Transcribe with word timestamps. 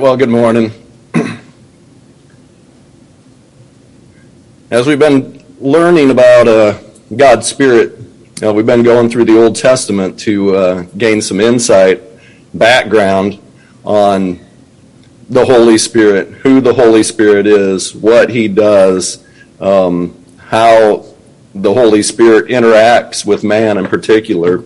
well, 0.00 0.16
good 0.16 0.30
morning. 0.30 0.72
As 4.70 4.86
we've 4.86 4.98
been 4.98 5.44
learning 5.60 6.10
about 6.10 6.48
uh, 6.48 6.78
God's 7.14 7.46
Spirit, 7.46 7.98
uh, 8.42 8.54
we've 8.54 8.64
been 8.64 8.82
going 8.82 9.10
through 9.10 9.26
the 9.26 9.38
Old 9.38 9.56
Testament 9.56 10.18
to 10.20 10.56
uh, 10.56 10.82
gain 10.96 11.20
some 11.20 11.38
insight, 11.38 12.00
background 12.54 13.38
on 13.84 14.40
the 15.28 15.44
Holy 15.44 15.76
Spirit, 15.76 16.28
who 16.28 16.62
the 16.62 16.72
Holy 16.72 17.02
Spirit 17.02 17.46
is, 17.46 17.94
what 17.94 18.30
He 18.30 18.48
does, 18.48 19.22
um, 19.60 20.24
how 20.38 21.04
the 21.54 21.74
Holy 21.74 22.02
Spirit 22.02 22.46
interacts 22.46 23.26
with 23.26 23.44
man 23.44 23.76
in 23.76 23.86
particular. 23.86 24.64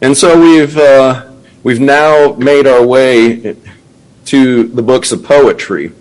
And 0.00 0.16
so 0.16 0.40
we've, 0.40 0.76
uh, 0.76 1.32
we've 1.64 1.80
now 1.80 2.34
made 2.34 2.68
our 2.68 2.86
way 2.86 3.56
to 4.26 4.64
the 4.64 4.82
books 4.82 5.12
of 5.12 5.24
poetry. 5.24 5.92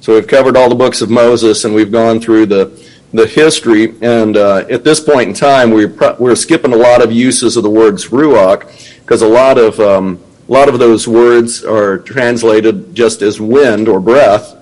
So 0.00 0.14
we've 0.14 0.26
covered 0.26 0.56
all 0.56 0.68
the 0.68 0.74
books 0.74 1.00
of 1.00 1.10
Moses 1.10 1.64
and 1.64 1.74
we've 1.74 1.92
gone 1.92 2.20
through 2.20 2.46
the, 2.46 2.90
the 3.12 3.26
history. 3.26 3.94
And 4.00 4.36
uh, 4.36 4.64
at 4.70 4.84
this 4.84 5.00
point 5.00 5.28
in 5.28 5.34
time, 5.34 5.70
we're, 5.70 5.94
we're 6.18 6.34
skipping 6.34 6.72
a 6.72 6.76
lot 6.76 7.02
of 7.02 7.12
uses 7.12 7.56
of 7.56 7.62
the 7.62 7.70
words 7.70 8.08
ruach 8.08 9.00
because 9.00 9.22
a 9.22 9.28
lot 9.28 9.58
of, 9.58 9.78
um, 9.80 10.22
a 10.48 10.52
lot 10.52 10.68
of 10.68 10.78
those 10.78 11.06
words 11.06 11.64
are 11.64 11.98
translated 11.98 12.94
just 12.94 13.22
as 13.22 13.40
wind 13.40 13.88
or 13.88 14.00
breath. 14.00 14.54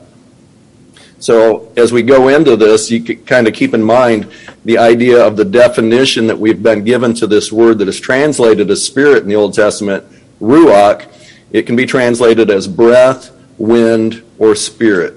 So 1.19 1.73
as 1.77 1.93
we 1.93 2.03
go 2.03 2.29
into 2.29 2.57
this, 2.57 2.91
you 2.91 3.17
kind 3.17 3.49
of 3.49 3.55
keep 3.55 3.73
in 3.73 3.83
mind 3.83 4.31
the 4.65 4.79
idea 4.79 5.25
of 5.25 5.37
the 5.37 5.45
definition 5.45 6.27
that 6.27 6.39
we've 6.39 6.63
been 6.63 6.85
given 6.85 7.15
to 7.15 7.27
this 7.27 7.51
word 7.51 7.79
that 7.79 7.89
is 7.89 8.01
translated 8.01 8.71
as 8.71 8.83
spirit 8.83 9.23
in 9.23 9.29
the 9.29 9.37
Old 9.37 9.55
Testament, 9.55 10.05
ruach. 10.41 11.09
It 11.53 11.63
can 11.63 11.77
be 11.77 11.87
translated 11.87 12.51
as 12.51 12.67
breath, 12.67 13.31
wind, 13.59 14.23
or 14.39 14.55
spirit. 14.55 15.15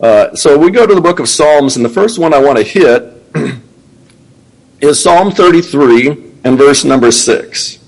Uh, 0.00 0.34
so 0.34 0.58
we 0.58 0.70
go 0.70 0.86
to 0.86 0.94
the 0.94 1.00
book 1.00 1.20
of 1.20 1.28
Psalms, 1.28 1.76
and 1.76 1.84
the 1.84 1.90
first 1.90 2.18
one 2.18 2.34
I 2.34 2.38
want 2.38 2.58
to 2.58 2.64
hit 2.64 3.12
is 4.80 5.02
Psalm 5.02 5.30
33 5.30 6.08
and 6.44 6.58
verse 6.58 6.84
number 6.84 7.10
6. 7.10 7.78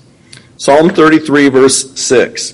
Psalm 0.57 0.89
33, 0.89 1.49
verse 1.49 1.99
6. 1.99 2.53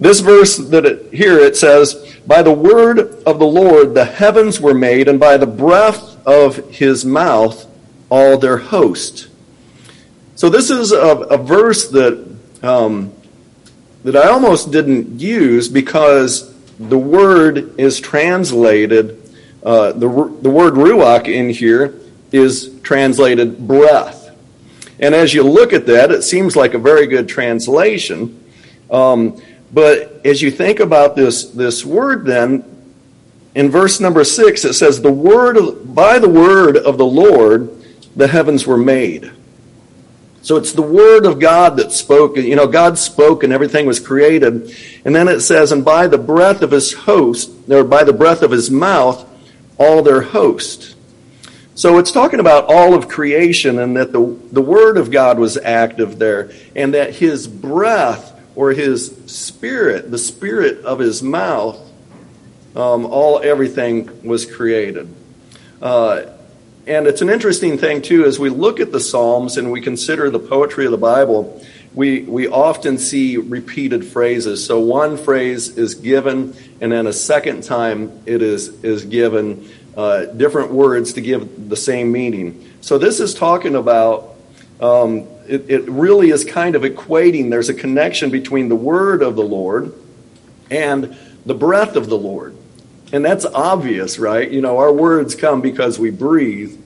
This 0.00 0.20
verse 0.20 0.56
that 0.56 0.86
it, 0.86 1.12
here 1.12 1.38
it 1.38 1.56
says, 1.56 2.16
By 2.26 2.42
the 2.42 2.52
word 2.52 2.98
of 3.24 3.38
the 3.38 3.46
Lord 3.46 3.94
the 3.94 4.04
heavens 4.04 4.60
were 4.60 4.74
made, 4.74 5.08
and 5.08 5.18
by 5.18 5.36
the 5.36 5.46
breath 5.46 6.16
of 6.26 6.56
his 6.70 7.04
mouth 7.04 7.66
all 8.08 8.38
their 8.38 8.58
host. 8.58 9.28
So 10.36 10.48
this 10.48 10.70
is 10.70 10.92
a, 10.92 10.98
a 10.98 11.36
verse 11.36 11.88
that 11.88 12.36
um, 12.62 13.12
that 14.08 14.16
I 14.16 14.30
almost 14.30 14.70
didn't 14.70 15.20
use 15.20 15.68
because 15.68 16.54
the 16.78 16.96
word 16.96 17.78
is 17.78 18.00
translated, 18.00 19.20
uh, 19.62 19.92
the, 19.92 20.08
the 20.40 20.48
word 20.48 20.72
ruach 20.72 21.28
in 21.28 21.50
here 21.50 21.94
is 22.32 22.80
translated 22.82 23.68
breath. 23.68 24.34
And 24.98 25.14
as 25.14 25.34
you 25.34 25.42
look 25.42 25.74
at 25.74 25.84
that, 25.88 26.10
it 26.10 26.22
seems 26.22 26.56
like 26.56 26.72
a 26.72 26.78
very 26.78 27.06
good 27.06 27.28
translation. 27.28 28.42
Um, 28.90 29.42
but 29.74 30.24
as 30.24 30.40
you 30.40 30.50
think 30.50 30.80
about 30.80 31.14
this, 31.14 31.44
this 31.50 31.84
word, 31.84 32.24
then, 32.24 32.64
in 33.54 33.70
verse 33.70 34.00
number 34.00 34.24
six, 34.24 34.64
it 34.64 34.72
says, 34.72 35.02
the 35.02 35.12
word 35.12 35.58
of, 35.58 35.94
by 35.94 36.18
the 36.18 36.30
word 36.30 36.78
of 36.78 36.96
the 36.96 37.04
Lord, 37.04 37.84
the 38.16 38.26
heavens 38.26 38.66
were 38.66 38.78
made. 38.78 39.30
So 40.48 40.56
it's 40.56 40.72
the 40.72 40.80
word 40.80 41.26
of 41.26 41.40
God 41.40 41.76
that 41.76 41.92
spoke. 41.92 42.38
You 42.38 42.56
know, 42.56 42.66
God 42.66 42.96
spoke 42.96 43.42
and 43.42 43.52
everything 43.52 43.84
was 43.84 44.00
created. 44.00 44.74
And 45.04 45.14
then 45.14 45.28
it 45.28 45.40
says, 45.40 45.72
and 45.72 45.84
by 45.84 46.06
the 46.06 46.16
breath 46.16 46.62
of 46.62 46.70
his 46.70 46.94
host, 46.94 47.50
or 47.68 47.84
by 47.84 48.02
the 48.02 48.14
breath 48.14 48.40
of 48.40 48.50
his 48.50 48.70
mouth, 48.70 49.28
all 49.76 50.02
their 50.02 50.22
host. 50.22 50.96
So 51.74 51.98
it's 51.98 52.10
talking 52.10 52.40
about 52.40 52.64
all 52.70 52.94
of 52.94 53.08
creation 53.08 53.78
and 53.78 53.94
that 53.98 54.10
the, 54.10 54.38
the 54.50 54.62
word 54.62 54.96
of 54.96 55.10
God 55.10 55.38
was 55.38 55.58
active 55.58 56.18
there 56.18 56.50
and 56.74 56.94
that 56.94 57.16
his 57.16 57.46
breath 57.46 58.34
or 58.56 58.70
his 58.70 59.14
spirit, 59.26 60.10
the 60.10 60.16
spirit 60.16 60.82
of 60.82 60.98
his 60.98 61.22
mouth, 61.22 61.78
um, 62.74 63.04
all 63.04 63.42
everything 63.42 64.26
was 64.26 64.46
created. 64.46 65.14
Uh, 65.82 66.22
and 66.88 67.06
it's 67.06 67.20
an 67.20 67.28
interesting 67.28 67.76
thing, 67.76 68.00
too, 68.00 68.24
as 68.24 68.38
we 68.38 68.48
look 68.48 68.80
at 68.80 68.92
the 68.92 69.00
Psalms 69.00 69.58
and 69.58 69.70
we 69.70 69.80
consider 69.80 70.30
the 70.30 70.38
poetry 70.38 70.86
of 70.86 70.90
the 70.90 70.96
Bible, 70.96 71.62
we, 71.94 72.22
we 72.22 72.48
often 72.48 72.96
see 72.96 73.36
repeated 73.36 74.06
phrases. 74.06 74.64
So 74.64 74.80
one 74.80 75.16
phrase 75.16 75.76
is 75.76 75.94
given, 75.94 76.56
and 76.80 76.90
then 76.90 77.06
a 77.06 77.12
second 77.12 77.64
time 77.64 78.22
it 78.24 78.40
is, 78.40 78.82
is 78.82 79.04
given 79.04 79.68
uh, 79.96 80.26
different 80.26 80.70
words 80.70 81.12
to 81.14 81.20
give 81.20 81.68
the 81.68 81.76
same 81.76 82.10
meaning. 82.10 82.72
So 82.80 82.98
this 82.98 83.20
is 83.20 83.34
talking 83.34 83.74
about, 83.74 84.36
um, 84.80 85.26
it, 85.46 85.68
it 85.68 85.88
really 85.88 86.30
is 86.30 86.44
kind 86.44 86.74
of 86.74 86.82
equating, 86.82 87.50
there's 87.50 87.68
a 87.68 87.74
connection 87.74 88.30
between 88.30 88.68
the 88.68 88.76
word 88.76 89.22
of 89.22 89.36
the 89.36 89.42
Lord 89.42 89.92
and 90.70 91.16
the 91.44 91.54
breath 91.54 91.96
of 91.96 92.08
the 92.08 92.18
Lord. 92.18 92.56
And 93.12 93.24
that's 93.24 93.44
obvious, 93.46 94.18
right? 94.18 94.50
You 94.50 94.60
know, 94.60 94.78
our 94.78 94.92
words 94.92 95.34
come 95.34 95.60
because 95.60 95.98
we 95.98 96.10
breathe. 96.10 96.78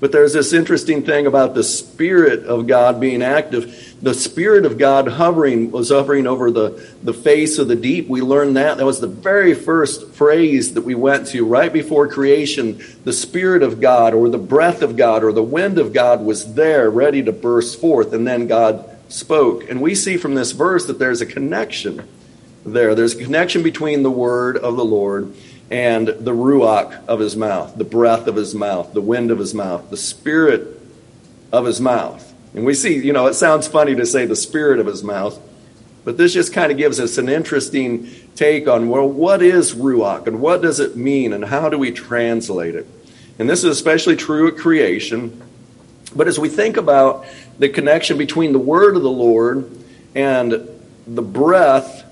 But 0.00 0.12
there's 0.12 0.34
this 0.34 0.52
interesting 0.52 1.02
thing 1.02 1.26
about 1.26 1.54
the 1.54 1.62
Spirit 1.62 2.44
of 2.44 2.66
God 2.66 3.00
being 3.00 3.22
active. 3.22 3.96
The 4.02 4.12
Spirit 4.12 4.66
of 4.66 4.76
God 4.76 5.08
hovering 5.08 5.70
was 5.70 5.88
hovering 5.88 6.26
over 6.26 6.50
the, 6.50 6.86
the 7.02 7.14
face 7.14 7.58
of 7.58 7.68
the 7.68 7.76
deep. 7.76 8.06
We 8.06 8.20
learned 8.20 8.56
that. 8.58 8.76
That 8.76 8.84
was 8.84 9.00
the 9.00 9.06
very 9.06 9.54
first 9.54 10.10
phrase 10.10 10.74
that 10.74 10.82
we 10.82 10.94
went 10.94 11.28
to 11.28 11.46
right 11.46 11.72
before 11.72 12.06
creation. 12.08 12.82
The 13.04 13.14
Spirit 13.14 13.62
of 13.62 13.80
God, 13.80 14.12
or 14.12 14.28
the 14.28 14.36
breath 14.36 14.82
of 14.82 14.96
God, 14.96 15.24
or 15.24 15.32
the 15.32 15.42
wind 15.42 15.78
of 15.78 15.94
God 15.94 16.20
was 16.20 16.52
there 16.52 16.90
ready 16.90 17.22
to 17.22 17.32
burst 17.32 17.80
forth. 17.80 18.12
And 18.12 18.26
then 18.26 18.46
God 18.46 18.90
spoke. 19.08 19.70
And 19.70 19.80
we 19.80 19.94
see 19.94 20.18
from 20.18 20.34
this 20.34 20.52
verse 20.52 20.84
that 20.86 20.98
there's 20.98 21.22
a 21.22 21.26
connection 21.26 22.06
there. 22.64 22.94
There's 22.94 23.14
a 23.14 23.22
connection 23.22 23.62
between 23.62 24.02
the 24.02 24.10
word 24.10 24.56
of 24.56 24.76
the 24.76 24.84
Lord 24.84 25.34
and 25.70 26.08
the 26.08 26.32
ruach 26.32 27.06
of 27.06 27.20
his 27.20 27.36
mouth, 27.36 27.76
the 27.76 27.84
breath 27.84 28.26
of 28.26 28.36
his 28.36 28.54
mouth, 28.54 28.92
the 28.92 29.00
wind 29.00 29.30
of 29.30 29.38
his 29.38 29.54
mouth, 29.54 29.90
the 29.90 29.96
spirit 29.96 30.80
of 31.52 31.64
his 31.64 31.80
mouth. 31.80 32.32
And 32.54 32.64
we 32.64 32.74
see, 32.74 32.96
you 32.98 33.12
know, 33.12 33.26
it 33.26 33.34
sounds 33.34 33.66
funny 33.66 33.94
to 33.94 34.06
say 34.06 34.26
the 34.26 34.36
spirit 34.36 34.78
of 34.78 34.86
his 34.86 35.02
mouth, 35.02 35.40
but 36.04 36.18
this 36.18 36.34
just 36.34 36.52
kind 36.52 36.70
of 36.70 36.78
gives 36.78 37.00
us 37.00 37.16
an 37.16 37.28
interesting 37.28 38.10
take 38.36 38.68
on, 38.68 38.88
well, 38.88 39.08
what 39.08 39.42
is 39.42 39.74
ruach 39.74 40.26
and 40.26 40.40
what 40.40 40.60
does 40.60 40.80
it 40.80 40.96
mean 40.96 41.32
and 41.32 41.44
how 41.44 41.68
do 41.68 41.78
we 41.78 41.90
translate 41.90 42.74
it? 42.74 42.86
And 43.38 43.48
this 43.48 43.64
is 43.64 43.70
especially 43.70 44.16
true 44.16 44.48
at 44.48 44.56
creation. 44.56 45.42
But 46.14 46.28
as 46.28 46.38
we 46.38 46.48
think 46.48 46.76
about 46.76 47.26
the 47.58 47.68
connection 47.68 48.18
between 48.18 48.52
the 48.52 48.58
word 48.58 48.96
of 48.96 49.02
the 49.02 49.10
Lord 49.10 49.70
and 50.14 50.68
the 51.06 51.22
breath 51.22 52.03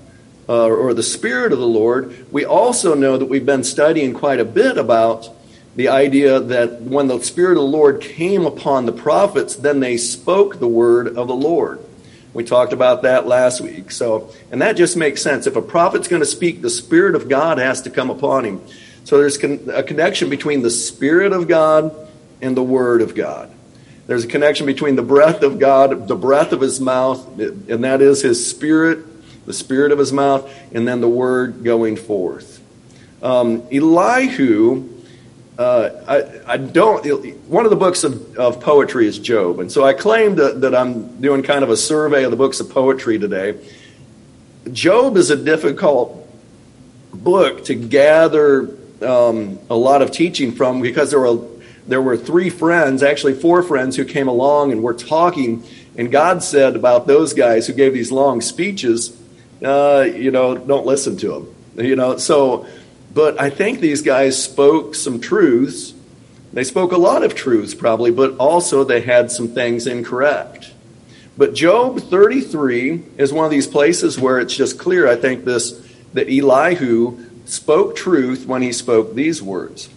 uh, 0.47 0.67
or 0.67 0.93
the 0.93 1.03
Spirit 1.03 1.53
of 1.53 1.59
the 1.59 1.67
Lord, 1.67 2.31
we 2.31 2.45
also 2.45 2.95
know 2.95 3.17
that 3.17 3.25
we've 3.25 3.45
been 3.45 3.63
studying 3.63 4.13
quite 4.13 4.39
a 4.39 4.45
bit 4.45 4.77
about 4.77 5.29
the 5.75 5.87
idea 5.87 6.39
that 6.39 6.81
when 6.81 7.07
the 7.07 7.19
Spirit 7.21 7.51
of 7.51 7.63
the 7.63 7.77
Lord 7.77 8.01
came 8.01 8.45
upon 8.45 8.85
the 8.85 8.91
prophets, 8.91 9.55
then 9.55 9.79
they 9.79 9.97
spoke 9.97 10.59
the 10.59 10.67
word 10.67 11.07
of 11.07 11.27
the 11.27 11.35
Lord. 11.35 11.79
We 12.33 12.43
talked 12.43 12.73
about 12.73 13.03
that 13.03 13.27
last 13.27 13.61
week. 13.61 13.91
So, 13.91 14.31
and 14.51 14.61
that 14.61 14.75
just 14.75 14.97
makes 14.97 15.21
sense. 15.21 15.47
If 15.47 15.55
a 15.55 15.61
prophet's 15.61 16.07
going 16.07 16.21
to 16.21 16.27
speak, 16.27 16.61
the 16.61 16.69
Spirit 16.69 17.15
of 17.15 17.29
God 17.29 17.57
has 17.57 17.83
to 17.83 17.89
come 17.89 18.09
upon 18.09 18.45
him. 18.45 18.61
So 19.03 19.17
there's 19.17 19.37
a 19.43 19.83
connection 19.83 20.29
between 20.29 20.61
the 20.61 20.69
Spirit 20.69 21.33
of 21.33 21.47
God 21.47 21.95
and 22.41 22.57
the 22.57 22.63
Word 22.63 23.01
of 23.01 23.15
God. 23.15 23.51
There's 24.07 24.25
a 24.25 24.27
connection 24.27 24.65
between 24.65 24.95
the 24.95 25.03
breath 25.03 25.43
of 25.43 25.59
God, 25.59 26.07
the 26.07 26.15
breath 26.15 26.51
of 26.51 26.61
His 26.61 26.79
mouth, 26.79 27.39
and 27.39 27.83
that 27.83 28.01
is 28.01 28.21
His 28.21 28.49
Spirit 28.49 29.05
the 29.45 29.53
spirit 29.53 29.91
of 29.91 29.99
his 29.99 30.13
mouth, 30.13 30.51
and 30.71 30.87
then 30.87 31.01
the 31.01 31.09
word 31.09 31.63
going 31.63 31.95
forth. 31.95 32.61
Um, 33.21 33.63
Elihu, 33.71 34.89
uh, 35.57 35.89
I, 36.07 36.53
I, 36.53 36.57
don't, 36.57 37.05
one 37.47 37.65
of 37.65 37.69
the 37.69 37.77
books 37.77 38.03
of, 38.03 38.37
of 38.37 38.59
poetry 38.59 39.07
is 39.07 39.19
Job. 39.19 39.59
And 39.59 39.71
so 39.71 39.83
I 39.85 39.93
claim 39.93 40.35
that, 40.35 40.61
that 40.61 40.75
I'm 40.75 41.21
doing 41.21 41.43
kind 41.43 41.63
of 41.63 41.69
a 41.69 41.77
survey 41.77 42.23
of 42.23 42.31
the 42.31 42.37
books 42.37 42.59
of 42.59 42.69
poetry 42.69 43.19
today. 43.19 43.59
Job 44.71 45.17
is 45.17 45.29
a 45.29 45.37
difficult 45.37 46.27
book 47.13 47.65
to 47.65 47.75
gather 47.75 48.69
um, 49.01 49.59
a 49.69 49.75
lot 49.75 50.01
of 50.01 50.11
teaching 50.11 50.51
from 50.51 50.81
because 50.81 51.11
there 51.11 51.19
were 51.19 51.47
there 51.87 52.01
were 52.01 52.15
three 52.15 52.49
friends, 52.49 53.03
actually 53.03 53.33
four 53.33 53.61
friends, 53.61 53.95
who 53.95 54.05
came 54.05 54.27
along 54.27 54.71
and 54.71 54.81
were 54.81 54.93
talking. 54.93 55.63
And 55.97 56.11
God 56.11 56.41
said 56.41 56.75
about 56.75 57.07
those 57.07 57.33
guys 57.33 57.67
who 57.67 57.73
gave 57.73 57.93
these 57.93 58.11
long 58.11 58.41
speeches, 58.41 59.17
uh, 59.63 60.01
you 60.01 60.31
know, 60.31 60.57
don't 60.57 60.85
listen 60.85 61.17
to 61.17 61.27
them. 61.27 61.55
You 61.85 61.95
know, 61.95 62.17
so, 62.17 62.67
but 63.13 63.39
I 63.39 63.49
think 63.49 63.79
these 63.79 64.01
guys 64.01 64.41
spoke 64.41 64.95
some 64.95 65.19
truths. 65.19 65.93
They 66.51 66.63
spoke 66.63 66.91
a 66.91 66.97
lot 66.97 67.23
of 67.23 67.33
truths, 67.33 67.73
probably, 67.73 68.11
but 68.11 68.37
also 68.37 68.83
they 68.83 69.01
had 69.01 69.31
some 69.31 69.47
things 69.47 69.87
incorrect. 69.87 70.71
But 71.35 71.55
Job 71.55 71.99
33 71.99 73.03
is 73.17 73.33
one 73.33 73.45
of 73.45 73.51
these 73.51 73.65
places 73.65 74.19
where 74.19 74.39
it's 74.39 74.55
just 74.55 74.77
clear. 74.77 75.07
I 75.07 75.15
think 75.15 75.45
this 75.45 75.81
that 76.13 76.29
Elihu 76.29 77.17
spoke 77.45 77.95
truth 77.95 78.45
when 78.45 78.61
he 78.61 78.71
spoke 78.71 79.15
these 79.15 79.41
words. 79.41 79.89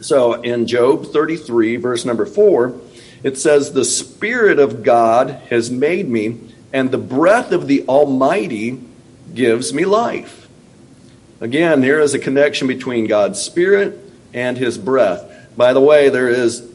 So 0.00 0.34
in 0.34 0.66
Job 0.66 1.06
33, 1.06 1.76
verse 1.76 2.04
number 2.04 2.26
4, 2.26 2.78
it 3.22 3.38
says, 3.38 3.72
The 3.72 3.84
Spirit 3.84 4.58
of 4.58 4.82
God 4.82 5.30
has 5.50 5.70
made 5.70 6.08
me, 6.08 6.38
and 6.72 6.90
the 6.90 6.98
breath 6.98 7.52
of 7.52 7.66
the 7.66 7.86
Almighty 7.88 8.80
gives 9.34 9.72
me 9.72 9.84
life. 9.84 10.48
Again, 11.40 11.80
there 11.80 12.00
is 12.00 12.14
a 12.14 12.18
connection 12.18 12.66
between 12.66 13.06
God's 13.06 13.40
Spirit 13.40 13.98
and 14.32 14.56
His 14.56 14.78
breath. 14.78 15.24
By 15.56 15.72
the 15.72 15.80
way, 15.80 16.08
there 16.08 16.28
is, 16.28 16.68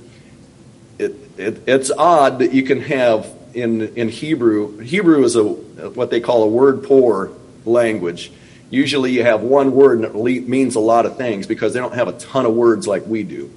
it, 0.99 1.15
it, 1.37 1.61
it's 1.67 1.91
odd 1.91 2.39
that 2.39 2.53
you 2.53 2.63
can 2.63 2.81
have 2.81 3.27
in, 3.53 3.95
in 3.95 4.09
Hebrew, 4.09 4.77
Hebrew 4.79 5.23
is 5.23 5.35
a, 5.35 5.43
what 5.43 6.09
they 6.09 6.19
call 6.19 6.43
a 6.43 6.47
word 6.47 6.83
poor 6.83 7.31
language. 7.65 8.31
Usually 8.69 9.11
you 9.11 9.23
have 9.23 9.41
one 9.41 9.73
word 9.73 9.99
and 9.99 10.27
it 10.27 10.47
means 10.47 10.75
a 10.75 10.79
lot 10.79 11.05
of 11.05 11.17
things 11.17 11.47
because 11.47 11.73
they 11.73 11.79
don't 11.79 11.93
have 11.93 12.07
a 12.07 12.13
ton 12.13 12.45
of 12.45 12.53
words 12.53 12.87
like 12.87 13.05
we 13.05 13.23
do. 13.23 13.51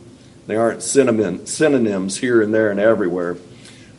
They 0.47 0.57
aren't 0.57 0.83
synonyms 0.83 2.19
here 2.19 2.43
and 2.43 2.53
there 2.53 2.71
and 2.71 2.81
everywhere. 2.81 3.37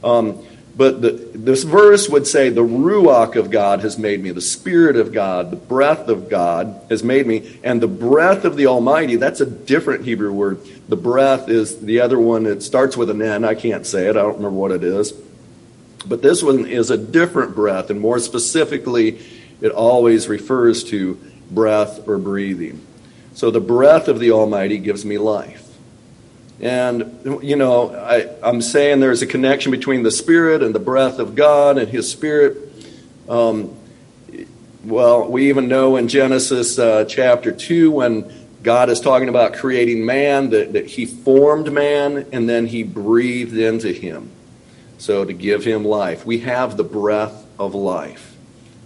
Um, 0.04 0.46
but 0.78 1.02
the, 1.02 1.12
this 1.34 1.64
verse 1.64 2.10
would 2.10 2.28
say, 2.28 2.50
The 2.50 2.62
Ruach 2.62 3.38
of 3.38 3.50
God 3.50 3.80
has 3.80 3.98
made 3.98 4.22
me, 4.22 4.32
the 4.32 4.42
Spirit 4.42 4.98
of 4.98 5.14
God, 5.14 5.50
the 5.50 5.56
breath 5.56 6.10
of 6.10 6.30
God 6.30 6.82
has 6.90 7.02
made 7.02 7.26
me, 7.26 7.60
and 7.64 7.82
the 7.82 7.88
breath 7.88 8.44
of 8.44 8.58
the 8.58 8.68
Almighty, 8.68 9.16
that's 9.16 9.40
a 9.40 9.46
different 9.46 10.04
Hebrew 10.04 10.34
word. 10.34 10.60
The 10.90 10.98
breath 10.98 11.48
is 11.48 11.80
the 11.80 12.02
other 12.02 12.20
one, 12.20 12.46
it 12.46 12.62
starts 12.62 12.98
with 12.98 13.10
an 13.10 13.22
N. 13.22 13.46
I 13.46 13.56
can't 13.56 13.86
say 13.86 14.08
it, 14.08 14.18
I 14.18 14.22
don't 14.22 14.38
remember 14.38 14.60
what 14.60 14.72
it 14.72 14.84
is. 14.84 15.14
But 16.06 16.22
this 16.22 16.44
one 16.44 16.66
is 16.66 16.92
a 16.92 16.98
different 16.98 17.56
breath, 17.56 17.90
and 17.90 18.00
more 18.00 18.20
specifically, 18.20 19.20
it 19.62 19.72
always 19.72 20.28
refers 20.28 20.84
to 20.86 21.20
breath 21.50 22.06
or 22.06 22.18
breathing. 22.18 22.86
So 23.34 23.50
the 23.50 23.62
breath 23.62 24.10
of 24.10 24.20
the 24.20 24.32
Almighty 24.32 24.78
gives 24.78 25.06
me 25.06 25.18
life. 25.18 25.65
And, 26.62 27.42
you 27.44 27.56
know, 27.56 27.94
I, 27.94 28.48
am 28.48 28.62
saying 28.62 29.00
there's 29.00 29.22
a 29.22 29.28
connection 29.28 29.72
between 29.72 30.04
the 30.04 30.12
Spirit 30.12 30.64
and 30.64 30.74
the 30.74 30.80
breath 30.80 31.20
of 31.20 31.36
God 31.36 31.78
and 31.78 31.90
His 31.90 32.10
Spirit. 32.10 32.58
Um, 33.28 33.76
well, 34.84 35.30
we 35.30 35.50
even 35.50 35.68
know 35.68 35.98
in 35.98 36.08
Genesis 36.08 36.80
uh, 36.80 37.06
chapter 37.06 37.52
2 37.52 37.92
when 37.92 38.32
God 38.64 38.90
is 38.90 39.02
talking 39.02 39.30
about 39.30 39.54
creating 39.54 40.06
man, 40.06 40.52
that, 40.52 40.74
that 40.74 40.86
He 40.86 41.06
formed 41.06 41.72
man 41.72 42.28
and 42.32 42.48
then 42.48 42.68
He 42.68 42.84
breathed 42.84 43.58
into 43.58 43.92
him. 43.92 44.32
So 44.98 45.26
to 45.26 45.34
give 45.34 45.66
him 45.66 45.84
life. 45.84 46.26
We 46.26 46.40
have 46.40 46.78
the 46.78 46.84
breath 46.84 47.46
of 47.60 47.76
life 47.76 48.35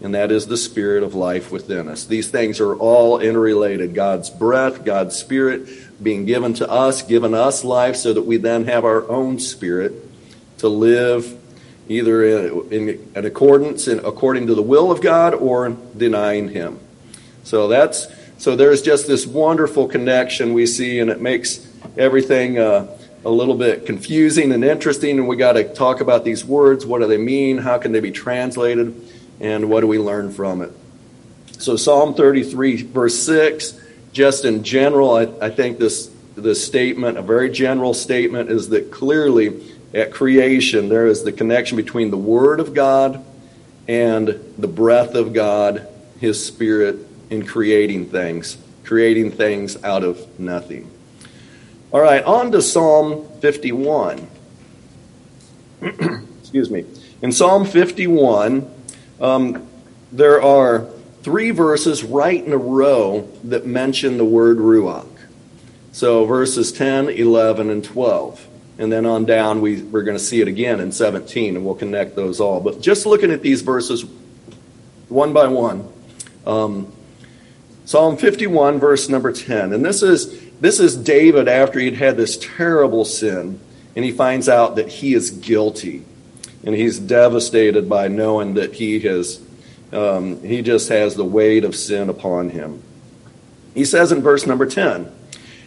and 0.02 0.16
that 0.16 0.32
is 0.32 0.48
the 0.48 0.58
spirit 0.58 1.04
of 1.04 1.14
life 1.14 1.52
within 1.52 1.88
us. 1.88 2.06
These 2.06 2.30
things 2.30 2.60
are 2.60 2.76
all 2.76 3.20
interrelated. 3.20 3.94
God's 3.94 4.30
breath, 4.30 4.86
God's 4.86 5.16
spirit 5.16 5.68
being 6.02 6.26
given 6.26 6.54
to 6.56 6.70
us, 6.70 7.02
given 7.02 7.34
us 7.34 7.64
life 7.64 7.96
so 7.98 8.14
that 8.14 8.22
we 8.22 8.38
then 8.38 8.66
have 8.66 8.86
our 8.86 9.10
own 9.10 9.40
spirit 9.40 9.94
to 10.60 10.70
live 10.70 11.38
either 11.90 12.24
in, 12.24 12.72
in, 12.72 13.12
in 13.16 13.26
accordance 13.26 13.88
in, 13.88 14.00
according 14.00 14.48
to 14.48 14.56
the 14.56 14.62
will 14.62 14.92
of 14.92 15.02
God 15.02 15.34
or 15.34 15.70
denying 15.98 16.50
him. 16.50 16.80
So 17.44 17.68
that's 17.68 18.08
so 18.38 18.56
there's 18.56 18.82
just 18.82 19.06
this 19.06 19.28
wonderful 19.28 19.90
connection 19.90 20.54
we 20.54 20.66
see 20.66 21.00
and 21.00 21.10
it 21.10 21.20
makes 21.20 21.68
everything 21.98 22.58
uh, 22.58 22.96
a 23.26 23.30
little 23.30 23.56
bit 23.56 23.86
confusing 23.86 24.54
and 24.54 24.64
interesting 24.64 25.18
and 25.18 25.28
we 25.28 25.36
got 25.36 25.54
to 25.54 25.74
talk 25.74 26.00
about 26.00 26.24
these 26.24 26.46
words 26.46 26.86
what 26.86 27.02
do 27.02 27.08
they 27.08 27.18
mean 27.18 27.58
how 27.58 27.78
can 27.78 27.92
they 27.92 28.00
be 28.00 28.12
translated 28.12 28.96
and 29.40 29.70
what 29.70 29.82
do 29.82 29.88
we 29.88 30.00
learn 30.00 30.32
from 30.32 30.62
it? 30.62 30.72
So, 31.60 31.76
Psalm 31.76 32.14
33, 32.14 32.84
verse 32.84 33.22
6, 33.24 33.80
just 34.14 34.46
in 34.46 34.64
general, 34.64 35.12
I, 35.16 35.24
I 35.42 35.50
think 35.50 35.78
this, 35.78 36.10
this 36.36 36.66
statement, 36.66 37.18
a 37.18 37.22
very 37.22 37.50
general 37.50 37.94
statement, 37.94 38.50
is 38.50 38.70
that 38.70 38.92
clearly 38.92 39.62
at 39.94 40.12
creation 40.12 40.90
there 40.90 41.08
is 41.08 41.24
the 41.24 41.32
connection 41.32 41.76
between 41.76 42.12
the 42.12 42.18
Word 42.18 42.60
of 42.60 42.74
God 42.74 43.26
and 43.88 44.40
the 44.58 44.68
breath 44.68 45.16
of 45.16 45.34
God, 45.34 45.88
His 46.20 46.44
Spirit, 46.44 46.98
in 47.30 47.46
creating 47.46 48.08
things, 48.08 48.58
creating 48.84 49.32
things 49.32 49.84
out 49.84 50.04
of 50.04 50.40
nothing. 50.40 50.90
All 51.92 52.02
right, 52.02 52.24
on 52.24 52.52
to 52.52 52.62
Psalm 52.62 53.28
51. 53.42 54.28
Excuse 56.40 56.70
me. 56.70 56.86
In 57.22 57.32
Psalm 57.32 57.66
51, 57.66 58.79
um, 59.22 59.68
there 60.12 60.42
are 60.42 60.88
three 61.22 61.52
verses 61.52 62.04
right 62.04 62.44
in 62.44 62.54
a 62.54 62.58
row 62.58 63.30
that 63.46 63.66
mention 63.66 64.18
the 64.18 64.26
word 64.26 64.58
ruach. 64.58 65.08
So 65.92 66.26
verses 66.26 66.72
10, 66.72 67.10
11, 67.10 67.70
and 67.70 67.84
12. 67.84 68.48
And 68.78 68.92
then 68.92 69.06
on 69.06 69.26
down, 69.26 69.60
we, 69.60 69.82
we're 69.82 70.04
going 70.04 70.18
to 70.18 70.24
see 70.24 70.40
it 70.40 70.48
again 70.48 70.80
in 70.80 70.92
17, 70.92 71.58
and 71.58 71.66
we'll 71.66 71.76
connect 71.76 72.16
those 72.16 72.40
all. 72.40 72.62
But 72.62 72.80
just 72.80 73.06
looking 73.06 73.32
at 73.32 73.42
these 73.42 73.62
verses 73.62 74.06
one 75.10 75.34
by 75.34 75.48
one, 75.48 75.92
um, 76.46 76.92
Psalm 77.84 78.16
51, 78.16 78.80
verse 78.80 79.10
number 79.10 79.34
10. 79.34 79.74
And 79.74 79.84
this 79.84 80.02
is, 80.02 80.40
this 80.62 80.80
is 80.80 80.96
David 80.96 81.48
after 81.48 81.80
he'd 81.80 81.96
had 81.96 82.16
this 82.16 82.38
terrible 82.38 83.04
sin, 83.04 83.60
and 83.96 84.06
he 84.06 84.12
finds 84.12 84.48
out 84.48 84.78
that 84.78 84.88
he 84.88 85.14
is 85.14 85.32
guilty 85.32 86.06
and 86.64 86.76
he's 86.76 87.00
devastated 87.00 87.90
by 87.90 88.08
knowing 88.08 88.56
that 88.56 88.74
he 88.74 89.00
has 89.02 89.42
um, 89.92 90.42
he 90.44 90.62
just 90.62 90.90
has 90.90 91.16
the 91.16 91.26
weight 91.26 91.64
of 91.64 91.76
sin 91.76 92.10
upon 92.10 92.50
him. 92.50 92.84
He 93.74 93.86
says 93.86 94.12
in 94.12 94.22
verse 94.22 94.46
number 94.46 94.68
10, 94.68 95.12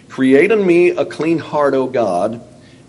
Create 0.08 0.52
in 0.52 0.64
me 0.64 0.90
a 0.90 1.04
clean 1.04 1.38
heart, 1.38 1.74
O 1.74 1.88
God, 1.88 2.40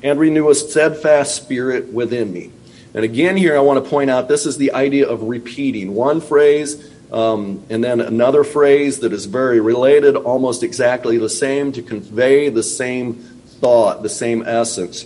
and 0.03 0.19
renew 0.19 0.49
a 0.49 0.55
steadfast 0.55 1.35
spirit 1.35 1.91
within 1.91 2.31
me. 2.31 2.51
And 2.93 3.03
again, 3.03 3.35
here 3.35 3.57
I 3.57 3.61
want 3.61 3.83
to 3.83 3.89
point 3.89 4.11
out 4.11 4.27
this 4.27 4.45
is 4.45 4.57
the 4.57 4.73
idea 4.73 5.07
of 5.07 5.23
repeating 5.23 5.95
one 5.95 6.21
phrase 6.21 6.91
um, 7.13 7.63
and 7.69 7.83
then 7.83 8.01
another 8.01 8.43
phrase 8.43 9.01
that 9.01 9.13
is 9.13 9.25
very 9.27 9.59
related, 9.59 10.15
almost 10.15 10.63
exactly 10.63 11.19
the 11.19 11.29
same, 11.29 11.71
to 11.73 11.83
convey 11.83 12.49
the 12.49 12.63
same 12.63 13.13
thought, 13.13 14.01
the 14.01 14.09
same 14.09 14.41
essence. 14.41 15.05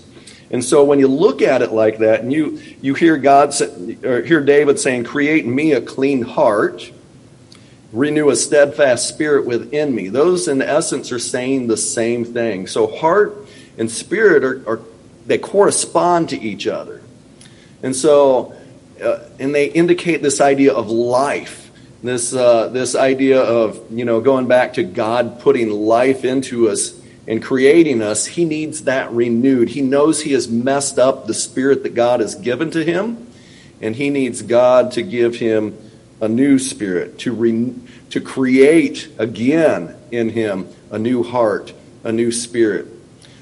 And 0.50 0.64
so 0.64 0.86
when 0.86 1.00
you 1.00 1.10
look 1.10 1.42
at 1.42 1.62
it 1.62 1.74
like 1.74 1.98
that, 1.98 2.22
and 2.22 2.32
you, 2.32 2.62
you 2.82 2.94
hear 2.94 3.18
God 3.18 3.54
or 4.04 4.22
hear 4.22 4.42
David 4.42 4.80
saying, 4.80 5.04
"Create 5.04 5.46
in 5.46 5.54
me 5.54 5.74
a 5.74 5.82
clean 5.82 6.22
heart, 6.22 6.92
renew 7.92 8.30
a 8.30 8.36
steadfast 8.36 9.08
spirit 9.08 9.46
within 9.46 9.94
me," 9.94 10.10
those 10.10 10.48
in 10.48 10.62
essence 10.62 11.12
are 11.12 11.19
saying 11.19 11.68
the 11.68 11.78
same 11.78 12.26
thing. 12.26 12.68
So 12.68 12.88
heart 12.88 13.46
and 13.78 13.90
spirit 13.90 14.44
are, 14.44 14.62
are 14.68 14.80
they 15.26 15.38
correspond 15.38 16.30
to 16.30 16.42
each 16.42 16.68
other, 16.68 17.02
and 17.81 17.96
so 17.96 18.56
uh, 19.02 19.19
and 19.40 19.54
they 19.54 19.66
indicate 19.66 20.22
this 20.22 20.42
idea 20.42 20.74
of 20.74 20.90
life. 20.90 21.72
This 22.04 22.34
uh, 22.34 22.68
this 22.69 22.96
idea 22.96 23.42
of 23.42 23.80
you 23.92 24.06
know 24.06 24.22
going 24.22 24.48
back 24.48 24.74
to 24.74 24.84
God 24.84 25.40
putting 25.40 25.69
life 25.69 26.24
into 26.24 26.69
us 26.69 26.94
in 27.28 27.42
creating 27.42 28.02
us, 28.02 28.26
he 28.26 28.46
needs 28.46 28.86
that 28.86 29.12
renewed. 29.12 29.68
He 29.69 29.81
knows 29.81 30.22
he 30.22 30.31
has 30.31 30.48
messed 30.48 30.98
up 30.98 31.28
the 31.28 31.34
spirit 31.34 31.84
that 31.84 31.94
God 31.94 32.22
has 32.22 32.36
given 32.36 32.72
to 32.72 32.84
him, 32.84 33.28
and 33.81 33.96
he 33.96 34.10
needs 34.10 34.42
God 34.42 34.94
to 34.94 35.04
give 35.04 35.36
him 35.36 35.78
a 36.22 36.30
new 36.30 36.57
spirit, 36.57 37.19
to, 37.19 37.34
re- 37.34 37.76
to 38.12 38.22
create 38.22 39.10
again 39.18 39.96
in 40.10 40.30
him 40.30 40.69
a 40.90 40.98
new 40.98 41.22
heart, 41.22 41.74
a 42.06 42.14
new 42.14 42.31
spirit. 42.31 42.88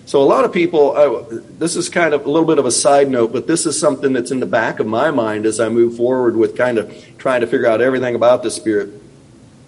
So, 0.08 0.22
a 0.22 0.26
lot 0.26 0.46
of 0.46 0.54
people, 0.54 0.96
I, 0.96 1.40
this 1.58 1.76
is 1.76 1.90
kind 1.90 2.14
of 2.14 2.26
a 2.26 2.30
little 2.30 2.48
bit 2.48 2.60
of 2.60 2.66
a 2.66 2.72
side 2.72 3.10
note, 3.10 3.34
but 3.34 3.48
this 3.48 3.66
is 3.66 3.80
something 3.80 4.14
that's 4.14 4.30
in 4.32 4.40
the 4.40 4.46
back 4.46 4.80
of 4.80 4.88
my 4.88 5.10
mind 5.10 5.46
as 5.46 5.60
I 5.60 5.70
move 5.70 5.98
forward 5.98 6.36
with 6.36 6.58
kind 6.58 6.78
of 6.78 7.06
trying 7.18 7.42
to 7.42 7.48
figure 7.48 7.68
out 7.68 7.82
everything 7.82 8.14
about 8.14 8.44
the 8.44 8.52
Spirit. 8.52 9.02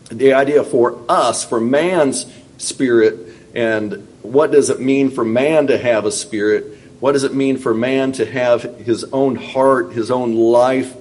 The 0.09 0.33
idea 0.33 0.63
for 0.63 0.99
us, 1.09 1.43
for 1.43 1.59
man's 1.59 2.31
spirit, 2.57 3.26
and 3.57 4.07
what 4.21 4.51
does 4.51 4.69
it 4.69 4.79
mean 4.79 5.09
for 5.09 5.25
man 5.25 5.67
to 5.67 5.79
have 5.79 6.05
a 6.05 6.11
spirit? 6.11 6.77
What 6.99 7.13
does 7.13 7.23
it 7.23 7.33
mean 7.33 7.57
for 7.57 7.73
man 7.73 8.11
to 8.13 8.25
have 8.25 8.61
his 8.61 9.03
own 9.05 9.35
heart, 9.35 9.93
his 9.93 10.11
own 10.11 10.35
life? 10.35 10.95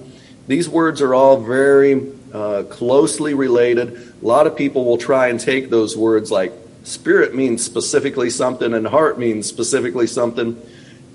These 0.47 0.67
words 0.67 0.99
are 1.03 1.13
all 1.13 1.39
very 1.39 2.11
uh, 2.33 2.63
closely 2.63 3.35
related. 3.35 4.11
A 4.23 4.25
lot 4.25 4.47
of 4.47 4.55
people 4.55 4.85
will 4.85 4.97
try 4.97 5.27
and 5.27 5.39
take 5.39 5.69
those 5.69 5.95
words 5.95 6.31
like 6.31 6.51
spirit 6.83 7.35
means 7.35 7.63
specifically 7.63 8.31
something 8.31 8.73
and 8.73 8.87
heart 8.87 9.19
means 9.19 9.45
specifically 9.45 10.07
something. 10.07 10.59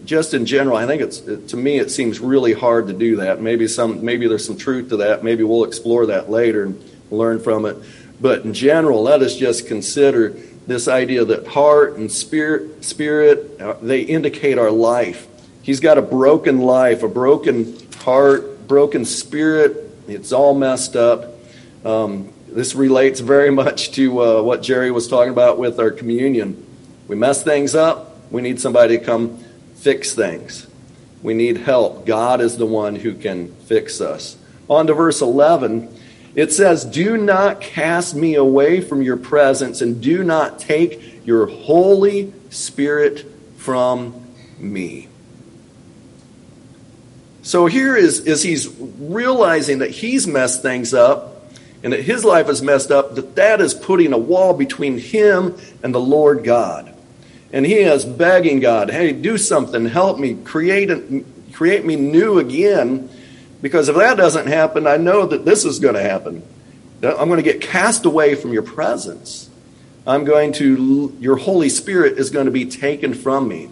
Just 0.05 0.35
in 0.35 0.47
general, 0.47 0.77
I 0.77 0.87
think 0.87 1.03
it's 1.03 1.19
to 1.19 1.57
me 1.57 1.81
it 1.81 1.91
seems 1.91 2.21
really 2.21 2.53
hard 2.53 2.87
to 2.87 2.93
do 2.93 3.17
that. 3.17 3.41
Maybe 3.41 3.67
some 3.67 4.05
maybe 4.05 4.29
there's 4.29 4.47
some 4.47 4.57
truth 4.57 4.91
to 4.91 4.99
that. 4.99 5.25
Maybe 5.25 5.43
we'll 5.43 5.65
explore 5.65 6.07
that 6.07 6.31
later 6.31 6.65
and 6.65 6.91
learn 7.11 7.41
from 7.41 7.67
it. 7.67 7.77
But 8.21 8.45
in 8.45 8.55
general, 8.55 9.03
let 9.03 9.23
us 9.23 9.37
just 9.37 9.67
consider 9.67 10.37
this 10.67 10.89
idea 10.89 11.25
that 11.25 11.47
heart 11.47 11.97
and 11.97 12.11
spirit, 12.11 12.85
spirit 12.85 13.61
uh, 13.61 13.75
they 13.83 14.01
indicate 14.01 14.59
our 14.59 14.71
life. 14.71 15.27
He's 15.63 15.81
got 15.81 15.99
a 15.99 16.03
broken 16.03 16.59
life, 16.59 17.03
a 17.03 17.09
broken 17.09 17.77
heart, 17.99 18.67
broken 18.67 19.05
spirit. 19.05 19.91
It's 20.09 20.33
all 20.33 20.55
messed 20.55 20.97
up. 20.97 21.35
Um, 21.85 22.33
this 22.49 22.75
relates 22.75 23.21
very 23.21 23.51
much 23.63 23.93
to 23.93 24.23
uh, 24.23 24.43
what 24.43 24.63
Jerry 24.63 24.91
was 24.91 25.09
talking 25.09 25.33
about 25.33 25.59
with 25.59 25.79
our 25.79 25.91
communion. 25.91 26.67
We 27.09 27.17
mess 27.17 27.43
things 27.43 27.75
up, 27.75 28.17
we 28.31 28.43
need 28.43 28.61
somebody 28.61 28.99
to 28.99 29.05
come 29.05 29.39
fix 29.77 30.15
things. 30.15 30.67
We 31.23 31.35
need 31.35 31.59
help. 31.59 32.07
God 32.07 32.41
is 32.41 32.57
the 32.57 32.67
one 32.67 32.97
who 32.97 33.15
can 33.15 33.55
fix 33.67 34.01
us. 34.01 34.37
On 34.69 34.87
to 34.87 34.95
verse 34.95 35.21
11. 35.21 35.89
It 36.35 36.53
says, 36.53 36.85
Do 36.85 37.17
not 37.17 37.61
cast 37.61 38.15
me 38.15 38.35
away 38.35 38.81
from 38.81 39.03
your 39.03 39.17
presence, 39.17 39.81
and 39.81 40.03
do 40.03 40.25
not 40.25 40.59
take 40.59 41.27
your 41.27 41.47
Holy 41.47 42.33
Spirit 42.51 43.27
from 43.57 44.25
me. 44.59 45.09
So 47.43 47.67
here 47.67 47.97
is, 47.97 48.21
is 48.21 48.43
he's 48.43 48.69
realizing 48.69 49.81
that 49.81 49.91
he's 49.91 50.27
messed 50.27 50.63
things 50.63 50.95
up 50.95 51.33
and 51.83 51.93
that 51.93 52.03
his 52.03 52.25
life 52.25 52.49
is 52.49 52.63
messed 52.63 52.93
up, 52.93 53.17
that 53.17 53.35
that 53.35 53.61
is 53.61 53.75
putting 53.75 54.13
a 54.13 54.19
wall 54.19 54.55
between 54.55 54.99
him 54.99 55.57
and 55.83 55.93
the 55.93 56.01
Lord 56.01 56.45
God. 56.45 56.95
And 57.53 57.67
he 57.67 57.75
is 57.75 58.05
begging 58.05 58.61
God, 58.61 58.91
hey, 58.91 59.13
do 59.13 59.37
something, 59.37 59.87
help 59.87 60.19
me, 60.19 60.37
create, 60.45 60.91
a, 60.91 61.25
create 61.53 61.85
me 61.85 61.97
new 61.97 62.39
again. 62.39 63.11
Because 63.63 63.89
if 63.89 63.97
that 63.97 64.17
doesn't 64.17 64.49
happen, 64.49 64.87
I 64.87 64.99
know 64.99 65.25
that 65.25 65.45
this 65.45 65.65
is 65.65 65.79
going 65.79 65.95
to 65.95 66.03
happen. 66.03 66.43
I'm 67.03 67.29
going 67.29 67.43
to 67.43 67.43
get 67.43 67.61
cast 67.61 68.05
away 68.05 68.35
from 68.35 68.53
your 68.53 68.63
presence. 68.63 69.49
I'm 70.07 70.25
going 70.25 70.53
to, 70.55 71.17
your 71.21 71.37
Holy 71.37 71.69
Spirit 71.69 72.19
is 72.19 72.31
going 72.31 72.47
to 72.47 72.53
be 72.53 72.67
taken 72.67 73.15
from 73.15 73.49
me. 73.49 73.71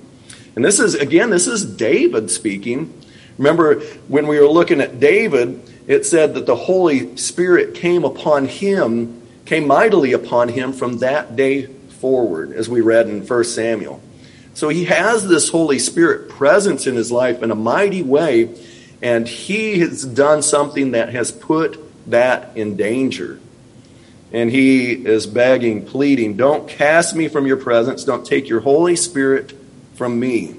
And 0.57 0.65
this 0.65 0.79
is, 0.79 0.95
again, 0.95 1.31
this 1.31 1.47
is 1.47 1.65
David 1.65 2.31
speaking. 2.31 2.95
Remember 3.37 3.81
when 4.09 4.27
we 4.27 4.39
were 4.39 4.49
looking 4.49 4.81
at 4.81 5.01
David, 5.01 5.61
it 5.87 6.07
said 6.07 6.35
that 6.35 6.47
the 6.47 6.57
Holy 6.57 7.17
Spirit 7.17 7.75
came 7.75 8.05
upon 8.05 8.47
him, 8.47 9.23
came 9.45 9.67
mightily 9.67 10.13
upon 10.13 10.49
him 10.49 10.73
from 10.73 10.99
that 10.99 11.35
day 11.35 11.67
forward, 11.67 12.53
as 12.53 12.69
we 12.69 12.81
read 12.81 13.09
in 13.09 13.27
1 13.27 13.45
Samuel. 13.45 14.01
So 14.55 14.69
he 14.69 14.85
has 14.85 15.27
this 15.27 15.49
Holy 15.49 15.79
Spirit 15.79 16.29
presence 16.29 16.87
in 16.87 16.95
his 16.95 17.11
life 17.11 17.43
in 17.43 17.51
a 17.51 17.57
mighty 17.57 18.03
way, 18.03 18.55
and 19.03 19.27
he 19.27 19.81
has 19.81 20.05
done 20.05 20.43
something 20.43 20.93
that 20.93 21.11
has 21.11 21.33
put 21.33 21.79
that 22.11 22.57
in 22.57 22.77
danger. 22.77 23.41
And 24.33 24.51
he 24.51 24.93
is 24.93 25.27
begging, 25.27 25.87
pleading, 25.87 26.37
Don't 26.37 26.69
cast 26.69 27.17
me 27.17 27.29
from 27.29 27.47
your 27.47 27.57
presence. 27.57 28.05
Don't 28.05 28.25
take 28.25 28.49
your 28.49 28.61
Holy 28.61 28.95
Spirit 28.97 29.57
from 29.95 30.21
me. 30.21 30.57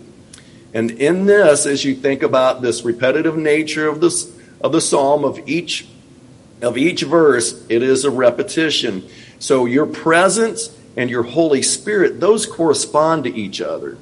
And 0.73 0.91
in 0.91 1.25
this, 1.25 1.65
as 1.65 1.83
you 1.85 1.95
think 1.95 2.23
about 2.23 2.61
this 2.61 2.83
repetitive 2.83 3.37
nature 3.37 3.87
of 3.87 4.01
this 4.01 4.31
of 4.59 4.71
the 4.71 4.81
psalm 4.81 5.23
of 5.23 5.47
each 5.47 5.87
of 6.61 6.77
each 6.77 7.01
verse, 7.01 7.65
it 7.69 7.81
is 7.81 8.05
a 8.05 8.11
repetition. 8.11 9.07
So 9.39 9.65
your 9.65 9.87
presence 9.87 10.75
and 10.95 11.09
your 11.09 11.23
Holy 11.23 11.61
Spirit, 11.61 12.19
those 12.19 12.45
correspond 12.45 13.23
to 13.23 13.35
each 13.35 13.61
other. 13.61 13.97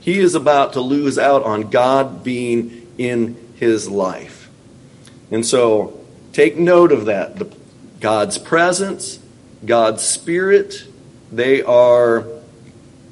He 0.00 0.18
is 0.18 0.34
about 0.34 0.72
to 0.72 0.80
lose 0.80 1.16
out 1.16 1.44
on 1.44 1.70
God 1.70 2.24
being 2.24 2.92
in 2.98 3.41
his 3.62 3.88
life. 3.88 4.50
And 5.30 5.46
so 5.46 6.04
take 6.32 6.56
note 6.56 6.90
of 6.90 7.04
that. 7.04 7.36
The, 7.36 7.56
God's 8.00 8.36
presence, 8.36 9.20
God's 9.64 10.02
Spirit, 10.02 10.84
they 11.30 11.62
are, 11.62 12.26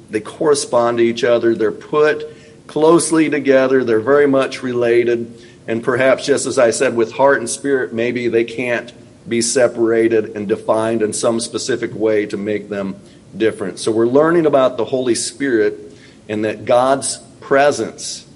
they 0.09 0.19
correspond 0.19 0.97
to 0.97 1.05
each 1.05 1.23
other. 1.23 1.55
They're 1.55 1.71
put 1.71 2.25
closely 2.67 3.29
together. 3.29 3.85
They're 3.85 4.01
very 4.01 4.27
much 4.27 4.61
related. 4.61 5.41
And 5.69 5.81
perhaps, 5.81 6.25
just 6.25 6.45
as 6.45 6.59
I 6.59 6.71
said, 6.71 6.97
with 6.97 7.13
heart 7.13 7.37
and 7.37 7.49
spirit, 7.49 7.93
maybe 7.93 8.27
they 8.27 8.43
can't 8.43 8.91
be 9.29 9.41
separated 9.41 10.35
and 10.35 10.49
defined 10.49 11.01
in 11.01 11.13
some 11.13 11.39
specific 11.39 11.93
way 11.93 12.25
to 12.25 12.35
make 12.35 12.67
them 12.67 12.99
different. 13.37 13.79
So 13.79 13.89
we're 13.89 14.05
learning 14.05 14.45
about 14.45 14.75
the 14.75 14.83
Holy 14.83 15.15
Spirit 15.15 15.93
and 16.27 16.43
that 16.43 16.65
God's 16.65 17.19
presence 17.39 18.27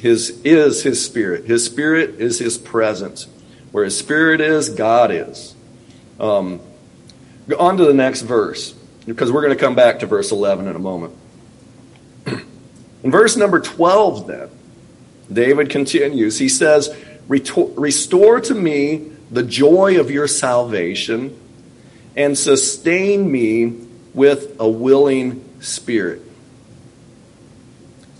his, 0.00 0.40
is 0.44 0.82
His 0.82 1.04
Spirit. 1.04 1.44
His 1.44 1.62
Spirit 1.66 2.20
is 2.20 2.38
His 2.38 2.56
presence. 2.56 3.28
Where 3.70 3.84
His 3.84 3.98
Spirit 3.98 4.40
is, 4.40 4.70
God 4.70 5.10
is. 5.10 5.54
Um, 6.18 6.60
on 7.58 7.76
to 7.76 7.84
the 7.84 7.92
next 7.92 8.22
verse, 8.22 8.72
because 9.04 9.30
we're 9.30 9.42
going 9.42 9.52
to 9.52 9.62
come 9.62 9.74
back 9.74 9.98
to 9.98 10.06
verse 10.06 10.32
11 10.32 10.68
in 10.68 10.74
a 10.74 10.78
moment. 10.78 11.14
In 12.26 13.10
verse 13.10 13.36
number 13.36 13.60
12, 13.60 14.26
then, 14.26 14.48
David 15.30 15.68
continues. 15.68 16.38
He 16.38 16.48
says, 16.48 16.94
Restore 17.28 18.40
to 18.40 18.54
me 18.54 19.10
the 19.30 19.42
joy 19.42 20.00
of 20.00 20.10
your 20.10 20.26
salvation 20.26 21.38
and 22.16 22.38
sustain 22.38 23.30
me 23.30 23.86
with 24.14 24.56
a 24.58 24.68
willing 24.68 25.44
spirit. 25.60 26.22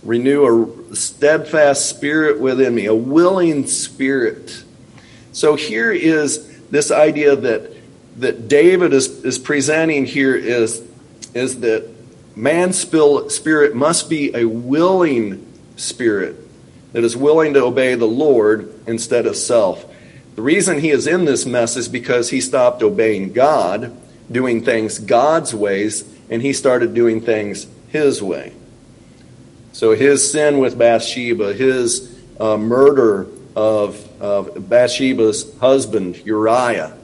Renew 0.03 0.45
a 0.45 0.80
steadfast 0.93 1.89
spirit 1.89 2.39
within 2.39 2.75
me, 2.75 2.85
a 2.85 2.95
willing 2.95 3.67
spirit. 3.67 4.63
So 5.31 5.55
here 5.55 5.91
is 5.91 6.47
this 6.69 6.91
idea 6.91 7.35
that, 7.35 7.71
that 8.17 8.47
David 8.47 8.93
is, 8.93 9.23
is 9.23 9.37
presenting 9.37 10.05
here 10.05 10.35
is, 10.35 10.83
is 11.33 11.61
that 11.61 11.89
man's 12.35 12.79
spirit 12.79 13.75
must 13.75 14.09
be 14.09 14.35
a 14.35 14.45
willing 14.45 15.47
spirit 15.75 16.37
that 16.93 17.03
is 17.03 17.15
willing 17.15 17.53
to 17.53 17.63
obey 17.63 17.95
the 17.95 18.05
Lord 18.05 18.73
instead 18.87 19.25
of 19.25 19.35
self. 19.35 19.85
The 20.35 20.41
reason 20.41 20.79
he 20.79 20.91
is 20.91 21.07
in 21.07 21.25
this 21.25 21.45
mess 21.45 21.75
is 21.75 21.87
because 21.87 22.29
he 22.29 22.41
stopped 22.41 22.83
obeying 22.83 23.33
God, 23.33 23.95
doing 24.31 24.63
things 24.63 24.99
God's 24.99 25.53
ways, 25.53 26.03
and 26.29 26.41
he 26.41 26.53
started 26.53 26.93
doing 26.93 27.21
things 27.21 27.67
his 27.89 28.21
way. 28.21 28.53
So 29.73 29.95
his 29.95 30.31
sin 30.31 30.59
with 30.59 30.77
Bathsheba, 30.77 31.53
his 31.53 32.19
uh, 32.39 32.57
murder 32.57 33.27
of, 33.55 34.21
of 34.21 34.69
Bathsheba's 34.69 35.57
husband, 35.59 36.17
Uriah, 36.25 36.97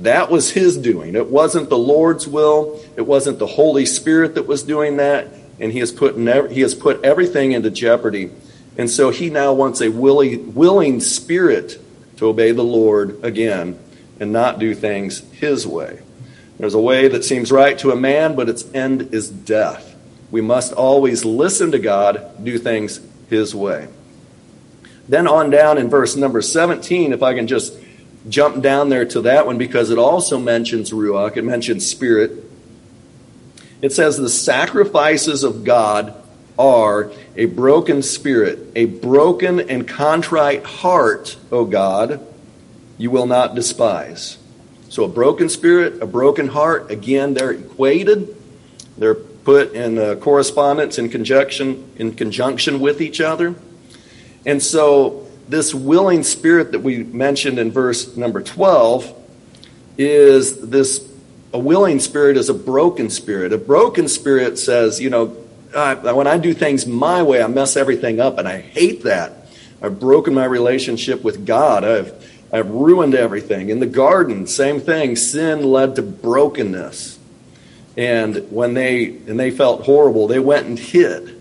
that 0.00 0.30
was 0.30 0.50
his 0.50 0.76
doing. 0.76 1.14
It 1.14 1.30
wasn't 1.30 1.70
the 1.70 1.78
Lord's 1.78 2.28
will. 2.28 2.84
It 2.96 3.02
wasn't 3.02 3.38
the 3.38 3.46
Holy 3.46 3.86
Spirit 3.86 4.34
that 4.34 4.46
was 4.46 4.62
doing 4.62 4.98
that. 4.98 5.28
And 5.58 5.72
he 5.72 5.78
has 5.78 5.90
put, 5.90 6.16
he 6.50 6.60
has 6.60 6.74
put 6.74 7.02
everything 7.02 7.52
into 7.52 7.70
jeopardy 7.70 8.30
and 8.78 8.90
so 8.90 9.10
he 9.10 9.30
now 9.30 9.52
wants 9.52 9.80
a 9.80 9.88
willing, 9.88 10.54
willing 10.54 11.00
spirit 11.00 11.80
to 12.16 12.26
obey 12.26 12.52
the 12.52 12.64
Lord 12.64 13.24
again 13.24 13.78
and 14.20 14.32
not 14.32 14.58
do 14.58 14.74
things 14.74 15.20
his 15.32 15.66
way. 15.66 16.00
There's 16.58 16.74
a 16.74 16.80
way 16.80 17.08
that 17.08 17.24
seems 17.24 17.52
right 17.52 17.78
to 17.78 17.90
a 17.90 17.96
man, 17.96 18.34
but 18.34 18.48
its 18.48 18.64
end 18.74 19.14
is 19.14 19.28
death. 19.28 19.85
We 20.30 20.40
must 20.40 20.72
always 20.72 21.24
listen 21.24 21.72
to 21.72 21.78
God, 21.78 22.44
do 22.44 22.58
things 22.58 23.00
his 23.28 23.54
way. 23.54 23.88
Then 25.08 25.28
on 25.28 25.50
down 25.50 25.78
in 25.78 25.88
verse 25.88 26.16
number 26.16 26.42
17, 26.42 27.12
if 27.12 27.22
I 27.22 27.34
can 27.34 27.46
just 27.46 27.78
jump 28.28 28.62
down 28.62 28.88
there 28.88 29.04
to 29.04 29.22
that 29.22 29.46
one 29.46 29.58
because 29.58 29.90
it 29.90 29.98
also 29.98 30.38
mentions 30.38 30.90
Ruach, 30.90 31.36
it 31.36 31.44
mentions 31.44 31.88
spirit. 31.88 32.44
It 33.82 33.92
says, 33.92 34.16
The 34.16 34.28
sacrifices 34.28 35.44
of 35.44 35.64
God 35.64 36.14
are 36.58 37.12
a 37.36 37.44
broken 37.46 38.02
spirit, 38.02 38.58
a 38.74 38.86
broken 38.86 39.60
and 39.60 39.86
contrite 39.86 40.64
heart, 40.64 41.36
O 41.52 41.64
God, 41.64 42.26
you 42.98 43.10
will 43.10 43.26
not 43.26 43.54
despise. 43.54 44.38
So 44.88 45.04
a 45.04 45.08
broken 45.08 45.48
spirit, 45.48 46.02
a 46.02 46.06
broken 46.06 46.48
heart, 46.48 46.90
again, 46.90 47.34
they're 47.34 47.52
equated. 47.52 48.34
They're 48.96 49.18
put 49.46 49.74
in 49.74 49.96
uh, 49.96 50.16
correspondence 50.16 50.98
in 50.98 51.08
conjunction 51.08 51.88
in 51.98 52.12
conjunction 52.12 52.80
with 52.80 53.00
each 53.00 53.20
other. 53.20 53.54
And 54.44 54.60
so 54.60 55.28
this 55.48 55.72
willing 55.72 56.24
spirit 56.24 56.72
that 56.72 56.80
we 56.80 57.04
mentioned 57.04 57.60
in 57.60 57.70
verse 57.70 58.16
number 58.16 58.42
12 58.42 59.14
is 59.98 60.68
this 60.68 61.08
a 61.54 61.60
willing 61.60 62.00
spirit 62.00 62.36
is 62.36 62.48
a 62.48 62.54
broken 62.54 63.08
spirit. 63.08 63.52
A 63.52 63.58
broken 63.58 64.08
spirit 64.08 64.58
says, 64.58 65.00
you 65.00 65.10
know, 65.10 65.36
uh, 65.72 65.94
when 66.12 66.26
I 66.26 66.38
do 66.38 66.52
things 66.52 66.84
my 66.84 67.22
way, 67.22 67.40
I 67.40 67.46
mess 67.46 67.76
everything 67.76 68.18
up, 68.18 68.38
and 68.38 68.48
I 68.48 68.58
hate 68.58 69.04
that. 69.04 69.46
I've 69.80 70.00
broken 70.00 70.34
my 70.34 70.44
relationship 70.44 71.22
with 71.22 71.46
God. 71.46 71.84
I've 71.84 72.12
I've 72.52 72.70
ruined 72.70 73.14
everything. 73.14 73.70
In 73.70 73.78
the 73.78 73.86
garden, 73.86 74.48
same 74.48 74.80
thing. 74.80 75.14
Sin 75.14 75.62
led 75.62 75.94
to 75.96 76.02
brokenness. 76.02 77.20
And 77.96 78.50
when 78.50 78.74
they 78.74 79.06
and 79.06 79.40
they 79.40 79.50
felt 79.50 79.84
horrible, 79.84 80.26
they 80.26 80.38
went 80.38 80.66
and 80.66 80.78
hid 80.78 81.40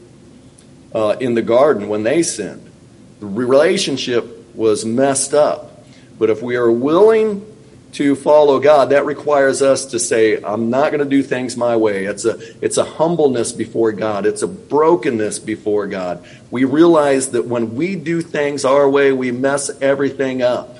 uh, 0.93 1.17
in 1.19 1.33
the 1.33 1.41
garden 1.41 1.89
when 1.89 2.03
they 2.03 2.23
sinned. 2.23 2.71
The 3.19 3.25
relationship 3.25 4.55
was 4.55 4.85
messed 4.85 5.33
up. 5.33 5.83
But 6.17 6.29
if 6.29 6.41
we 6.41 6.55
are 6.55 6.71
willing 6.71 7.45
to 7.93 8.15
follow 8.15 8.59
God, 8.59 8.89
that 8.89 9.05
requires 9.05 9.61
us 9.61 9.85
to 9.87 9.99
say, 9.99 10.41
I'm 10.41 10.69
not 10.69 10.91
going 10.91 10.99
to 11.03 11.09
do 11.09 11.23
things 11.23 11.55
my 11.55 11.77
way. 11.77 12.05
It's 12.05 12.25
a, 12.25 12.37
it's 12.63 12.77
a 12.77 12.83
humbleness 12.83 13.53
before 13.53 13.93
God. 13.93 14.25
It's 14.25 14.41
a 14.41 14.47
brokenness 14.47 15.39
before 15.39 15.87
God. 15.87 16.25
We 16.51 16.65
realize 16.65 17.31
that 17.31 17.45
when 17.45 17.75
we 17.75 17.95
do 17.95 18.21
things 18.21 18.65
our 18.65 18.89
way, 18.89 19.13
we 19.13 19.31
mess 19.31 19.69
everything 19.81 20.41
up. 20.41 20.77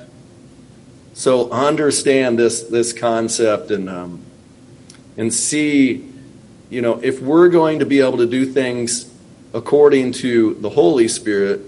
So 1.14 1.50
understand 1.50 2.38
this 2.38 2.64
this 2.64 2.92
concept 2.92 3.70
and 3.70 3.88
um, 3.88 4.25
and 5.16 5.32
see, 5.32 6.08
you 6.70 6.82
know, 6.82 7.00
if 7.02 7.20
we're 7.20 7.48
going 7.48 7.78
to 7.78 7.86
be 7.86 8.00
able 8.00 8.18
to 8.18 8.26
do 8.26 8.44
things 8.46 9.12
according 9.54 10.12
to 10.12 10.54
the 10.54 10.70
Holy 10.70 11.08
Spirit, 11.08 11.60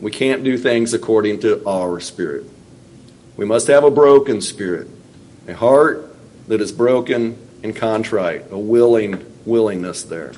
we 0.00 0.10
can't 0.10 0.44
do 0.44 0.56
things 0.58 0.94
according 0.94 1.40
to 1.40 1.66
our 1.66 2.00
spirit. 2.00 2.44
We 3.36 3.44
must 3.44 3.68
have 3.68 3.84
a 3.84 3.90
broken 3.90 4.40
spirit, 4.40 4.88
a 5.46 5.54
heart 5.54 6.16
that 6.48 6.60
is 6.60 6.72
broken 6.72 7.38
and 7.62 7.74
contrite, 7.74 8.50
a 8.50 8.58
willing 8.58 9.24
willingness 9.44 10.02
there. 10.02 10.32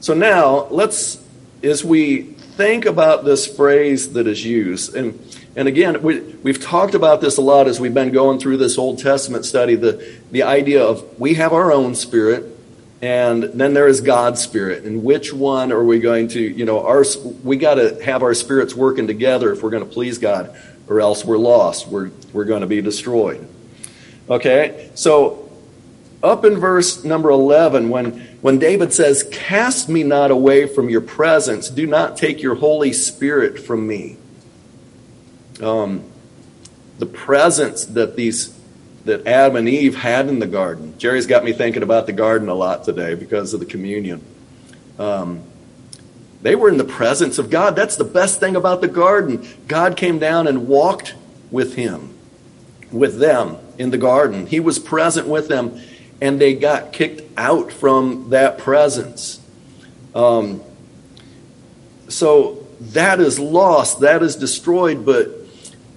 So 0.00 0.14
now 0.14 0.66
let's, 0.68 1.22
as 1.62 1.84
we 1.84 2.22
think 2.22 2.84
about 2.84 3.24
this 3.24 3.46
phrase 3.46 4.12
that 4.12 4.26
is 4.26 4.44
used, 4.44 4.94
and 4.94 5.18
and 5.58 5.66
again, 5.66 6.02
we, 6.02 6.20
we've 6.20 6.62
talked 6.62 6.94
about 6.94 7.20
this 7.20 7.36
a 7.36 7.40
lot 7.40 7.66
as 7.66 7.80
we've 7.80 7.92
been 7.92 8.12
going 8.12 8.38
through 8.38 8.58
this 8.58 8.78
Old 8.78 9.00
Testament 9.00 9.44
study 9.44 9.74
the, 9.74 10.16
the 10.30 10.44
idea 10.44 10.84
of 10.84 11.18
we 11.18 11.34
have 11.34 11.52
our 11.52 11.72
own 11.72 11.96
spirit, 11.96 12.56
and 13.02 13.42
then 13.42 13.74
there 13.74 13.88
is 13.88 14.00
God's 14.00 14.40
spirit. 14.40 14.84
And 14.84 15.02
which 15.02 15.32
one 15.32 15.72
are 15.72 15.82
we 15.82 15.98
going 15.98 16.28
to, 16.28 16.40
you 16.40 16.64
know, 16.64 16.86
our, 16.86 17.04
we 17.42 17.56
got 17.56 17.74
to 17.74 18.00
have 18.04 18.22
our 18.22 18.34
spirits 18.34 18.72
working 18.72 19.08
together 19.08 19.52
if 19.52 19.60
we're 19.60 19.70
going 19.70 19.82
to 19.82 19.90
please 19.92 20.18
God, 20.18 20.56
or 20.86 21.00
else 21.00 21.24
we're 21.24 21.38
lost. 21.38 21.88
We're, 21.88 22.12
we're 22.32 22.44
going 22.44 22.60
to 22.60 22.68
be 22.68 22.80
destroyed. 22.80 23.44
Okay? 24.30 24.92
So, 24.94 25.50
up 26.22 26.44
in 26.44 26.58
verse 26.58 27.02
number 27.02 27.30
11, 27.30 27.88
when, 27.88 28.20
when 28.42 28.60
David 28.60 28.92
says, 28.92 29.28
Cast 29.32 29.88
me 29.88 30.04
not 30.04 30.30
away 30.30 30.68
from 30.68 30.88
your 30.88 31.00
presence, 31.00 31.68
do 31.68 31.84
not 31.84 32.16
take 32.16 32.42
your 32.42 32.54
Holy 32.54 32.92
Spirit 32.92 33.58
from 33.58 33.88
me 33.88 34.18
the 35.58 37.06
presence 37.06 37.84
that 37.86 38.16
these 38.16 38.58
that 39.04 39.26
Adam 39.26 39.56
and 39.56 39.68
Eve 39.68 39.96
had 39.96 40.28
in 40.28 40.38
the 40.38 40.46
garden. 40.46 40.96
Jerry's 40.98 41.26
got 41.26 41.42
me 41.42 41.52
thinking 41.52 41.82
about 41.82 42.06
the 42.06 42.12
garden 42.12 42.48
a 42.48 42.54
lot 42.54 42.84
today 42.84 43.14
because 43.14 43.54
of 43.54 43.60
the 43.60 43.66
communion. 43.66 44.22
Um, 44.98 45.44
they 46.42 46.54
were 46.54 46.68
in 46.68 46.76
the 46.76 46.84
presence 46.84 47.38
of 47.38 47.48
God. 47.48 47.74
That's 47.74 47.96
the 47.96 48.04
best 48.04 48.38
thing 48.38 48.54
about 48.54 48.80
the 48.80 48.88
garden. 48.88 49.48
God 49.66 49.96
came 49.96 50.18
down 50.18 50.46
and 50.46 50.68
walked 50.68 51.14
with 51.50 51.74
him, 51.74 52.16
with 52.92 53.18
them 53.18 53.56
in 53.78 53.90
the 53.90 53.98
garden. 53.98 54.46
He 54.46 54.60
was 54.60 54.78
present 54.78 55.26
with 55.26 55.48
them, 55.48 55.80
and 56.20 56.40
they 56.40 56.54
got 56.54 56.92
kicked 56.92 57.22
out 57.38 57.72
from 57.72 58.30
that 58.30 58.58
presence. 58.58 59.40
Um, 60.14 60.62
so 62.08 62.66
that 62.80 63.20
is 63.20 63.38
lost, 63.38 64.00
that 64.00 64.22
is 64.22 64.36
destroyed, 64.36 65.06
but 65.06 65.37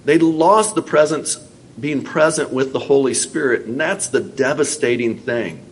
they 0.04 0.18
lost 0.18 0.74
the 0.74 0.82
presence, 0.82 1.36
being 1.78 2.02
present 2.02 2.52
with 2.52 2.72
the 2.72 2.78
Holy 2.78 3.14
Spirit, 3.14 3.66
and 3.66 3.78
that's 3.78 4.08
the 4.08 4.20
devastating 4.20 5.18
thing. 5.18 5.64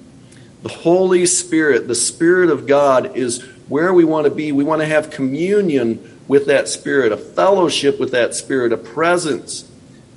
The 0.62 0.68
Holy 0.68 1.26
Spirit, 1.26 1.88
the 1.88 1.94
Spirit 1.94 2.50
of 2.50 2.66
God, 2.66 3.16
is 3.16 3.42
where 3.68 3.94
we 3.94 4.04
want 4.04 4.24
to 4.24 4.30
be. 4.30 4.52
We 4.52 4.64
want 4.64 4.80
to 4.82 4.86
have 4.86 5.10
communion 5.10 6.18
with 6.28 6.46
that 6.46 6.68
Spirit, 6.68 7.12
a 7.12 7.16
fellowship 7.16 7.98
with 7.98 8.12
that 8.12 8.34
Spirit, 8.34 8.72
a 8.72 8.76
presence 8.76 9.68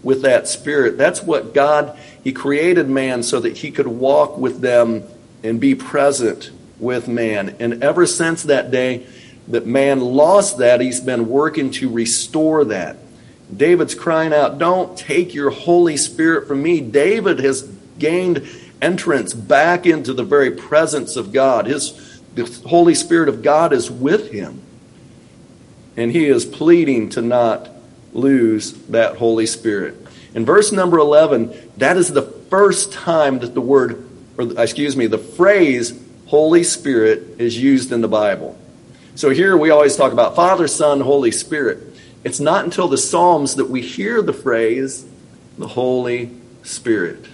with 0.04 0.22
that 0.24 0.48
Spirit. 0.48 0.98
That's 0.98 1.24
what 1.24 1.54
God, 1.54 1.98
He 2.24 2.34
created 2.34 2.90
man 2.90 3.24
so 3.24 3.40
that 3.40 3.58
He 3.58 3.72
could 3.72 3.88
walk 3.88 4.38
with 4.38 4.62
them 4.62 5.04
and 5.44 5.60
be 5.60 5.76
present 5.76 6.52
with 6.80 7.08
man. 7.08 7.56
And 7.60 7.84
ever 7.84 8.06
since 8.06 8.44
that 8.44 8.70
day 8.70 9.08
that 9.48 9.66
man 9.66 10.02
lost 10.02 10.58
that, 10.60 10.82
He's 10.82 11.00
been 11.00 11.30
working 11.30 11.72
to 11.72 11.90
restore 11.90 12.66
that. 12.66 12.98
David's 13.58 13.96
crying 13.96 14.34
out, 14.34 14.58
Don't 14.58 14.98
take 14.98 15.34
your 15.34 15.50
Holy 15.50 15.98
Spirit 15.98 16.48
from 16.48 16.64
me. 16.64 16.82
David 16.82 17.40
has 17.40 17.64
gained 18.00 18.48
entrance 18.82 19.34
back 19.34 19.86
into 19.86 20.14
the 20.14 20.24
very 20.24 20.52
presence 20.52 21.16
of 21.16 21.32
God. 21.32 21.66
His, 21.66 22.22
the 22.36 22.46
Holy 22.68 22.96
Spirit 22.96 23.30
of 23.30 23.42
God 23.42 23.74
is 23.74 23.90
with 23.90 24.32
him. 24.32 24.62
And 25.96 26.12
he 26.12 26.26
is 26.26 26.46
pleading 26.46 27.10
to 27.10 27.22
not 27.22 27.70
lose 28.14 28.74
that 28.88 29.18
Holy 29.18 29.46
Spirit. 29.46 29.96
In 30.34 30.46
verse 30.46 30.72
number 30.72 30.98
11, 30.98 31.72
that 31.78 31.98
is 31.98 32.10
the 32.10 32.24
first 32.24 32.92
time 32.92 33.40
that 33.40 33.54
the 33.54 33.62
word, 33.62 34.08
or 34.38 34.60
excuse 34.60 34.98
me, 34.98 35.08
the 35.08 35.18
phrase 35.18 36.00
Holy 36.28 36.64
Spirit 36.64 37.40
is 37.40 37.58
used 37.58 37.92
in 37.92 38.02
the 38.02 38.08
Bible. 38.08 38.58
So 39.16 39.30
here 39.30 39.56
we 39.56 39.70
always 39.70 39.96
talk 39.96 40.12
about 40.12 40.36
Father, 40.36 40.68
Son, 40.68 41.00
Holy 41.00 41.32
Spirit. 41.32 41.93
It's 42.24 42.40
not 42.40 42.64
until 42.64 42.88
the 42.88 42.98
Psalms 42.98 43.56
that 43.56 43.70
we 43.70 43.82
hear 43.82 44.22
the 44.22 44.34
phrase, 44.34 45.06
the 45.58 45.68
Holy 45.68 46.32
Spirit. 46.64 47.26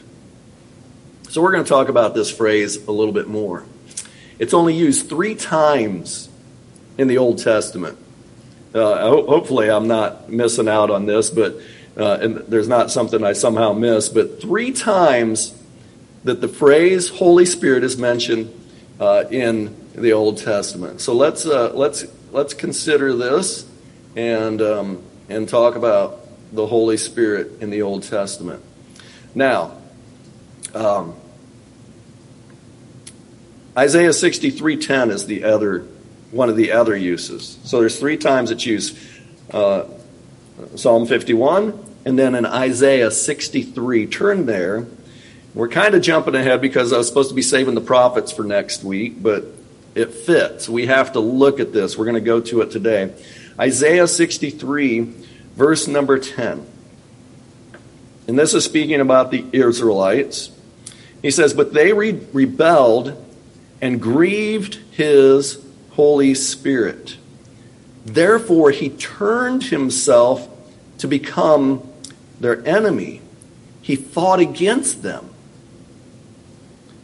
So 1.30 1.42
we're 1.42 1.52
going 1.52 1.64
to 1.64 1.70
talk 1.70 1.90
about 1.90 2.16
this 2.16 2.32
phrase 2.32 2.88
a 2.88 2.92
little 2.92 3.14
bit 3.14 3.28
more. 3.28 3.66
It's 4.40 4.54
only 4.54 4.74
used 4.74 5.08
three 5.08 5.36
times 5.36 6.30
in 6.98 7.08
the 7.08 7.20
Old 7.20 7.38
Testament. 7.38 8.00
Uh, 8.74 9.10
hopefully, 9.10 9.70
I'm 9.70 9.88
not 9.88 10.30
missing 10.30 10.68
out 10.68 10.90
on 10.90 11.06
this, 11.06 11.30
but 11.30 11.58
uh, 11.96 12.18
and 12.22 12.38
there's 12.48 12.68
not 12.68 12.90
something 12.90 13.24
I 13.24 13.34
somehow 13.34 13.74
missed. 13.74 14.14
But 14.14 14.42
three 14.42 14.72
times 14.72 15.56
that 16.24 16.42
the 16.42 16.48
phrase 16.48 17.10
Holy 17.10 17.46
Spirit 17.46 17.84
is 17.84 17.98
mentioned 17.98 18.54
uh, 19.00 19.26
in 19.30 19.76
the 19.94 20.14
Old 20.14 20.38
Testament. 20.40 21.02
So 21.02 21.14
let's 21.14 21.46
uh, 21.46 21.74
let's 21.74 22.06
let's 22.32 22.54
consider 22.54 23.14
this 23.14 23.69
and, 24.16 24.62
um, 24.62 25.04
and 25.30 25.48
talk 25.48 25.76
about 25.76 26.28
the 26.52 26.66
Holy 26.66 26.98
Spirit 26.98 27.62
in 27.62 27.70
the 27.70 27.82
Old 27.82 28.04
Testament. 28.04 28.64
Now, 29.36 29.78
um, 30.74 31.16
Isaiah 33.78 34.14
63:10 34.14 35.12
is 35.12 35.26
the 35.26 35.44
other 35.44 35.86
one 36.32 36.50
of 36.50 36.56
the 36.56 36.72
other 36.72 36.96
uses. 36.96 37.58
So 37.64 37.80
there's 37.80 37.98
three 37.98 38.18
times 38.18 38.52
it's 38.52 38.66
used. 38.66 38.98
Uh, 39.52 39.86
Psalm 40.76 41.06
51, 41.06 41.74
and 42.06 42.20
then 42.20 42.36
in 42.36 42.46
Isaiah 42.46 43.12
63. 43.12 44.08
Turn 44.08 44.46
there. 44.46 44.86
We're 45.54 45.70
kind 45.70 45.96
of 45.96 46.02
jumping 46.02 46.36
ahead 46.36 46.62
because 46.62 46.94
I 46.94 46.98
was 46.98 47.08
supposed 47.08 47.30
to 47.30 47.36
be 47.36 47.42
saving 47.42 47.76
the 47.76 47.82
prophets 47.82 48.32
for 48.32 48.44
next 48.44 48.84
week, 48.84 49.22
but 49.22 49.46
it 49.96 50.14
fits. 50.14 50.70
We 50.70 50.86
have 50.86 51.14
to 51.14 51.20
look 51.20 51.60
at 51.60 51.74
this. 51.74 51.98
We're 51.98 52.06
going 52.06 52.16
to 52.16 52.22
go 52.22 52.40
to 52.40 52.62
it 52.62 52.72
today. 52.72 53.14
Isaiah 53.60 54.08
63, 54.08 55.02
verse 55.56 55.88
number 55.88 56.18
10. 56.18 56.66
And 58.28 58.40
this 58.40 58.54
is 58.54 58.64
speaking 58.64 59.02
about 59.02 59.32
the 59.32 59.44
Israelites. 59.52 60.52
He 61.22 61.32
says, 61.32 61.54
But 61.54 61.74
they 61.74 61.92
re- 61.92 62.20
rebelled 62.32 63.26
and 63.82 64.02
grieved 64.02 64.76
his 64.92 65.64
Holy 65.92 66.34
Spirit. 66.36 67.18
Therefore, 68.06 68.72
he 68.72 68.90
turned 68.90 69.64
himself 69.64 70.48
to 71.00 71.08
become 71.08 71.88
their 72.40 72.66
enemy. 72.66 73.22
He 73.82 73.96
fought 73.96 74.40
against 74.40 75.02
them. 75.02 75.30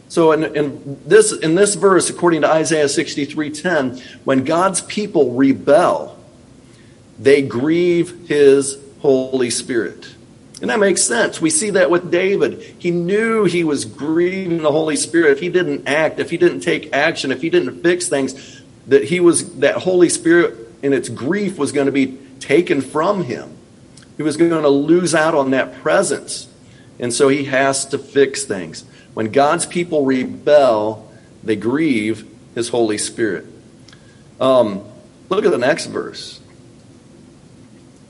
So 0.08 0.32
in, 0.32 0.44
in, 0.56 1.00
this, 1.04 1.32
in 1.32 1.56
this 1.56 1.74
verse, 1.74 2.08
according 2.08 2.42
to 2.42 2.50
Isaiah 2.50 2.86
63:10, 2.86 4.00
when 4.24 4.44
God's 4.44 4.80
people 4.80 5.32
rebel, 5.32 6.15
they 7.18 7.42
grieve 7.42 8.28
his 8.28 8.78
Holy 9.00 9.50
Spirit. 9.50 10.14
And 10.60 10.70
that 10.70 10.80
makes 10.80 11.02
sense. 11.02 11.40
We 11.40 11.50
see 11.50 11.70
that 11.70 11.90
with 11.90 12.10
David. 12.10 12.62
He 12.78 12.90
knew 12.90 13.44
he 13.44 13.62
was 13.62 13.84
grieving 13.84 14.62
the 14.62 14.72
Holy 14.72 14.96
Spirit. 14.96 15.32
If 15.32 15.40
he 15.40 15.50
didn't 15.50 15.86
act, 15.86 16.18
if 16.18 16.30
he 16.30 16.38
didn't 16.38 16.60
take 16.60 16.94
action, 16.94 17.30
if 17.30 17.42
he 17.42 17.50
didn't 17.50 17.82
fix 17.82 18.08
things, 18.08 18.62
that 18.86 19.04
he 19.04 19.20
was 19.20 19.58
that 19.58 19.76
Holy 19.76 20.08
Spirit 20.08 20.56
in 20.82 20.92
its 20.92 21.08
grief 21.08 21.58
was 21.58 21.72
going 21.72 21.86
to 21.86 21.92
be 21.92 22.18
taken 22.40 22.80
from 22.80 23.24
him. 23.24 23.56
He 24.16 24.22
was 24.22 24.38
going 24.38 24.50
to 24.50 24.68
lose 24.68 25.14
out 25.14 25.34
on 25.34 25.50
that 25.50 25.82
presence. 25.82 26.48
And 26.98 27.12
so 27.12 27.28
he 27.28 27.44
has 27.44 27.84
to 27.86 27.98
fix 27.98 28.44
things. 28.44 28.84
When 29.12 29.30
God's 29.30 29.66
people 29.66 30.06
rebel, 30.06 31.10
they 31.44 31.56
grieve 31.56 32.26
his 32.54 32.70
Holy 32.70 32.96
Spirit. 32.96 33.44
Um, 34.40 34.84
look 35.28 35.44
at 35.44 35.50
the 35.50 35.58
next 35.58 35.86
verse. 35.86 36.40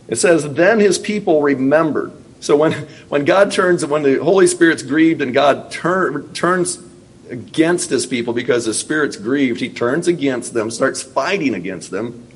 It 0.08 0.16
says, 0.16 0.52
Then 0.54 0.80
his 0.80 0.98
people 0.98 1.42
remembered. 1.42 2.12
So 2.40 2.56
when, 2.56 2.72
when 3.08 3.24
God 3.24 3.52
turns, 3.52 3.84
when 3.84 4.02
the 4.02 4.22
Holy 4.22 4.46
Spirit's 4.46 4.82
grieved 4.82 5.22
and 5.22 5.34
God 5.34 5.70
turn, 5.70 6.32
turns 6.32 6.82
against 7.28 7.90
his 7.90 8.06
people 8.06 8.32
because 8.32 8.66
his 8.66 8.78
spirit's 8.78 9.16
grieved, 9.16 9.60
he 9.60 9.68
turns 9.68 10.06
against 10.06 10.54
them, 10.54 10.70
starts 10.70 11.02
fighting 11.02 11.54
against 11.54 11.90
them. 11.90 12.26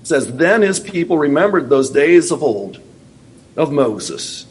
It 0.00 0.06
says, 0.06 0.34
Then 0.34 0.62
his 0.62 0.80
people 0.80 1.18
remembered 1.18 1.68
those 1.68 1.90
days 1.90 2.30
of 2.30 2.42
old, 2.42 2.80
of 3.56 3.70
Moses. 3.72 4.46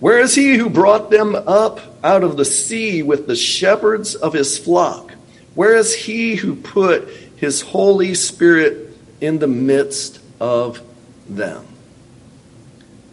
Where 0.00 0.18
is 0.18 0.34
he 0.34 0.56
who 0.56 0.68
brought 0.68 1.10
them 1.10 1.36
up 1.36 1.80
out 2.02 2.24
of 2.24 2.36
the 2.36 2.44
sea 2.44 3.02
with 3.02 3.28
the 3.28 3.36
shepherds 3.36 4.16
of 4.16 4.32
his 4.32 4.58
flock? 4.58 5.12
Where 5.54 5.76
is 5.76 5.94
he 5.94 6.34
who 6.34 6.56
put 6.56 7.08
his 7.36 7.60
Holy 7.60 8.14
Spirit 8.14 8.96
in 9.20 9.38
the 9.38 9.46
midst 9.46 10.18
of 10.40 10.82
them. 11.28 11.66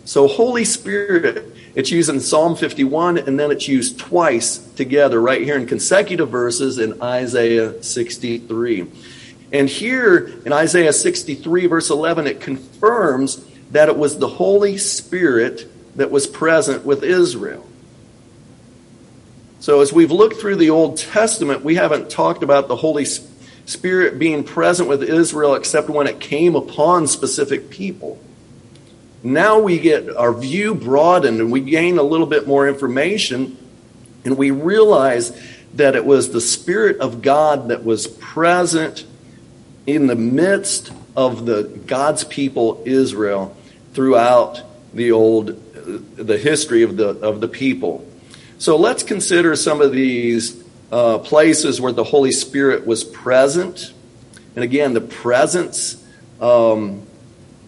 So, 0.06 0.28
Holy 0.28 0.65
Spirit, 0.65 1.54
it's 1.76 1.91
used 1.91 2.10
in 2.10 2.19
Psalm 2.19 2.56
51, 2.56 3.19
and 3.19 3.39
then 3.39 3.52
it's 3.52 3.67
used 3.67 4.00
twice 4.00 4.58
together 4.58 5.22
right 5.22 5.41
here 5.41 5.56
in 5.56 5.67
consecutive 5.67 6.30
verses 6.30 6.80
in 6.80 7.02
Isaiah 7.02 7.84
63. 7.84 8.88
And 9.52 9.69
here 9.69 10.41
in 10.45 10.54
Isaiah 10.54 10.93
63, 10.93 11.67
verse 11.67 11.89
11, 11.89 12.28
it 12.28 12.41
confirms 12.41 13.45
that 13.72 13.88
it 13.88 13.98
was 13.98 14.17
the 14.17 14.28
Holy 14.28 14.78
Spirit 14.78 15.69
that 15.95 16.10
was 16.10 16.26
present 16.26 16.86
with 16.86 17.04
Israel. 17.04 17.67
So, 19.60 19.82
as 19.82 19.91
we've 19.91 20.12
looked 20.12 20.38
through 20.38 20.56
the 20.56 20.69
Old 20.69 20.98
Testament, 20.98 21.63
we 21.63 21.76
haven't 21.76 22.10
talked 22.10 22.43
about 22.43 22.67
the 22.67 22.78
Holy 22.78 23.06
Spirit 23.06 23.28
being 23.75 24.43
present 24.43 24.89
with 24.89 25.03
Israel 25.03 25.55
except 25.55 25.89
when 25.89 26.08
it 26.08 26.19
came 26.19 26.55
upon 26.55 27.08
specific 27.08 27.69
people. 27.69 28.19
Now 29.21 29.60
we 29.60 29.79
get 29.79 30.15
our 30.15 30.34
view 30.34 30.73
broadened 30.73 31.39
and 31.41 31.51
we 31.51 31.60
gain 31.60 31.97
a 31.97 32.03
little 32.03 32.27
bit 32.27 32.47
more 32.47 32.67
information 32.67 33.58
and 34.23 34.38
we 34.38 34.51
realize 34.51 35.38
that 35.73 35.95
it 35.95 36.05
was 36.05 36.32
the 36.32 36.41
Spirit 36.41 36.99
of 36.99 37.21
God 37.21 37.69
that 37.69 37.84
was 37.84 38.08
present 38.08 39.05
in 39.86 40.08
the 40.08 40.15
midst 40.15 40.91
of 41.15 41.45
the 41.45 41.63
God's 41.86 42.23
people 42.23 42.82
Israel 42.86 43.55
throughout 43.93 44.62
the 44.93 45.12
old 45.12 45.47
the 46.15 46.38
history 46.38 46.84
of 46.84 46.97
the 46.97 47.10
of 47.10 47.41
the 47.41 47.47
people. 47.47 48.05
So 48.58 48.75
let's 48.75 49.03
consider 49.03 49.55
some 49.55 49.82
of 49.82 49.91
these 49.91 50.59
uh, 50.91 51.19
places 51.19 51.80
where 51.80 51.91
the 51.91 52.04
Holy 52.04 52.32
Spirit 52.32 52.86
was 52.86 53.04
present. 53.04 53.93
And 54.56 54.63
again, 54.63 54.93
the 54.93 55.02
presence 55.02 56.04
um, 56.41 57.06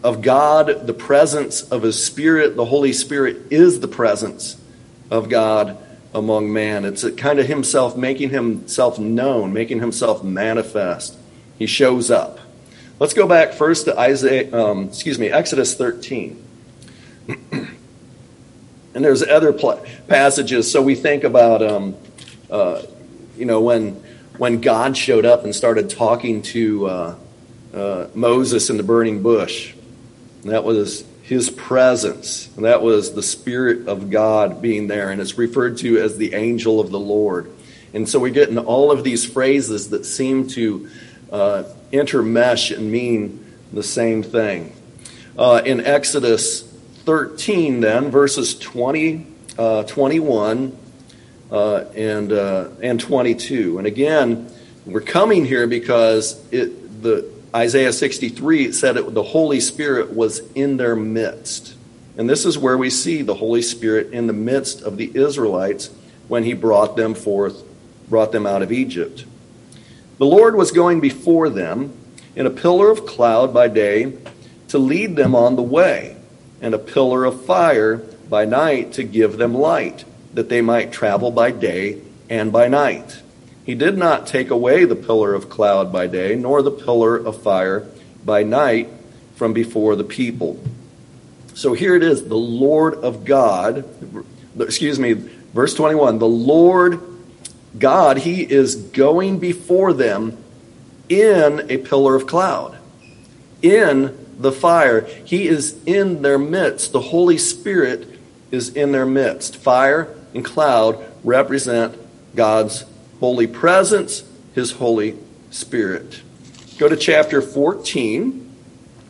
of 0.04 0.22
God, 0.22 0.88
the 0.88 0.94
presence 0.94 1.62
of 1.62 1.84
His 1.84 2.04
Spirit, 2.04 2.56
the 2.56 2.66
Holy 2.66 2.94
Spirit 2.94 3.52
is 3.52 3.80
the 3.80 3.88
presence 3.88 4.60
of 5.10 5.30
God 5.30 5.78
among 6.14 6.52
man. 6.52 6.86
It's 6.86 7.08
kind 7.12 7.40
of 7.40 7.48
Himself 7.48 7.96
making 7.96 8.30
Himself 8.30 9.00
known, 9.00 9.54
making 9.54 9.80
Himself 9.80 10.24
manifest. 10.24 11.18
He 11.58 11.68
shows 11.68 12.10
up. 12.10 12.40
Let's 13.00 13.14
go 13.14 13.28
back 13.28 13.54
first 13.54 13.86
to 13.86 13.98
Isaiah, 13.98 14.54
um, 14.56 14.90
excuse 14.90 15.18
me, 15.18 15.30
Exodus 15.30 15.74
13. 15.76 16.44
and 17.52 17.66
there's 18.94 19.24
other 19.24 19.54
pl- 19.54 19.84
passages. 20.08 20.72
So 20.72 20.82
we 20.82 20.96
think 20.96 21.24
about, 21.24 21.64
um, 21.64 21.96
uh, 22.50 22.84
you 23.38 23.46
know, 23.46 23.62
when 23.62 24.04
when 24.38 24.62
God 24.62 24.98
showed 24.98 25.26
up 25.26 25.44
and 25.44 25.54
started 25.54 25.90
talking 25.90 26.42
to 26.42 26.88
uh, 26.88 27.16
uh, 27.74 28.08
Moses 28.14 28.70
in 28.70 28.78
the 28.78 28.84
burning 28.84 29.22
bush 29.22 29.74
that 30.44 30.64
was 30.64 31.06
his 31.24 31.50
presence. 31.50 32.50
And 32.56 32.66
that 32.66 32.82
was 32.82 33.14
the 33.14 33.24
Spirit 33.24 33.88
of 33.88 34.10
God 34.10 34.62
being 34.62 34.88
there. 34.88 35.12
And 35.12 35.22
it's 35.22 35.38
referred 35.38 35.78
to 35.80 36.00
as 36.00 36.18
the 36.18 36.34
angel 36.34 36.80
of 36.80 36.92
the 36.92 37.00
Lord. 37.00 37.52
And 37.94 38.08
so 38.08 38.20
we 38.20 38.32
get 38.32 38.50
in 38.50 38.58
all 38.58 38.92
of 38.92 39.04
these 39.04 39.26
phrases 39.26 39.90
that 39.90 40.06
seem 40.06 40.48
to 40.50 40.90
uh, 41.32 41.64
intermesh 41.92 42.76
and 42.76 42.92
mean 42.92 43.46
the 43.72 43.84
same 43.84 44.24
thing. 44.24 44.76
Uh, 45.38 45.62
in 45.66 45.86
Exodus 45.86 46.64
13, 47.06 47.82
then, 47.82 48.12
verses 48.12 48.58
20, 48.58 49.28
uh, 49.58 49.84
21, 49.84 50.68
uh, 50.68 50.76
and, 51.52 52.32
uh, 52.32 52.70
and 52.82 53.00
22. 53.00 53.78
And 53.78 53.88
again, 53.88 54.50
we're 54.86 55.02
coming 55.02 55.46
here 55.46 55.68
because 55.68 56.42
it, 56.52 57.02
the, 57.02 57.30
Isaiah 57.56 57.94
63 57.94 58.72
said 58.72 58.98
it, 58.98 59.14
the 59.14 59.24
Holy 59.24 59.60
Spirit 59.60 60.14
was 60.14 60.40
in 60.54 60.78
their 60.78 60.96
midst. 60.96 61.76
And 62.18 62.30
this 62.30 62.46
is 62.46 62.58
where 62.58 62.78
we 62.78 62.90
see 62.90 63.22
the 63.22 63.36
Holy 63.36 63.62
Spirit 63.62 64.14
in 64.14 64.28
the 64.28 64.34
midst 64.34 64.82
of 64.82 64.98
the 64.98 65.12
Israelites 65.14 65.90
when 66.28 66.44
he 66.44 66.54
brought 66.54 66.96
them 66.96 67.14
forth, 67.14 67.64
brought 68.10 68.32
them 68.32 68.46
out 68.46 68.62
of 68.62 68.72
Egypt. 68.72 69.26
The 70.18 70.26
Lord 70.26 70.56
was 70.56 70.72
going 70.72 71.02
before 71.02 71.50
them 71.50 71.94
in 72.36 72.46
a 72.46 72.52
pillar 72.52 72.90
of 72.90 73.06
cloud 73.06 73.54
by 73.54 73.68
day 73.68 74.14
to 74.70 74.78
lead 74.78 75.16
them 75.16 75.36
on 75.36 75.56
the 75.56 75.62
way, 75.62 76.16
and 76.62 76.74
a 76.74 76.80
pillar 76.80 77.26
of 77.26 77.44
fire 77.46 77.98
by 78.30 78.46
night 78.46 78.94
to 78.94 79.04
give 79.04 79.38
them 79.38 79.54
light, 79.54 80.06
that 80.34 80.50
they 80.50 80.62
might 80.62 80.92
travel 80.92 81.32
by 81.32 81.52
day 81.52 82.02
and 82.30 82.52
by 82.52 82.68
night. 82.68 83.22
He 83.66 83.76
did 83.76 83.98
not 83.98 84.28
take 84.28 84.50
away 84.50 84.86
the 84.86 84.96
pillar 84.96 85.34
of 85.34 85.50
cloud 85.50 85.92
by 85.92 86.08
day, 86.08 86.36
nor 86.36 86.62
the 86.62 86.72
pillar 86.72 87.16
of 87.16 87.42
fire 87.42 87.88
by 88.24 88.44
night 88.44 88.90
from 89.36 89.54
before 89.54 89.96
the 89.96 90.04
people. 90.04 90.60
So 91.54 91.74
here 91.74 91.96
it 91.96 92.04
is 92.04 92.28
the 92.28 92.36
Lord 92.36 92.96
of 92.96 93.26
God, 93.26 93.86
excuse 94.60 95.00
me, 95.00 95.14
verse 95.14 95.74
21 95.74 96.20
the 96.20 96.28
Lord 96.28 97.02
God, 97.78 98.18
He 98.18 98.42
is 98.42 98.76
going 98.76 99.40
before 99.40 99.94
them 99.94 100.38
in 101.10 101.70
a 101.70 101.78
pillar 101.78 102.16
of 102.16 102.28
cloud, 102.28 102.78
in 103.62 104.18
the 104.38 104.52
fire. 104.52 105.02
He 105.26 105.48
is 105.48 105.82
in 105.86 106.22
their 106.22 106.38
midst. 106.38 106.94
The 106.94 107.02
Holy 107.02 107.38
Spirit 107.38 108.08
is 108.50 108.76
in 108.76 108.92
their 108.92 109.06
midst. 109.06 109.58
Fire 109.58 110.16
and 110.34 110.44
cloud 110.44 111.04
represent 111.24 111.98
God's 112.36 112.86
holy 113.20 113.48
presence, 113.48 114.24
his 114.54 114.72
Holy 114.72 115.18
Spirit. 115.50 116.22
Go 116.78 116.90
to 116.90 116.96
chapter 116.96 117.42
14, 117.42 118.50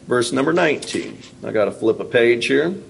verse 0.08 0.32
number 0.32 0.54
19. 0.54 1.18
I 1.44 1.52
got 1.52 1.66
to 1.66 1.72
flip 1.72 2.00
a 2.00 2.06
page 2.06 2.48
here. 2.48 2.68
It 2.68 2.84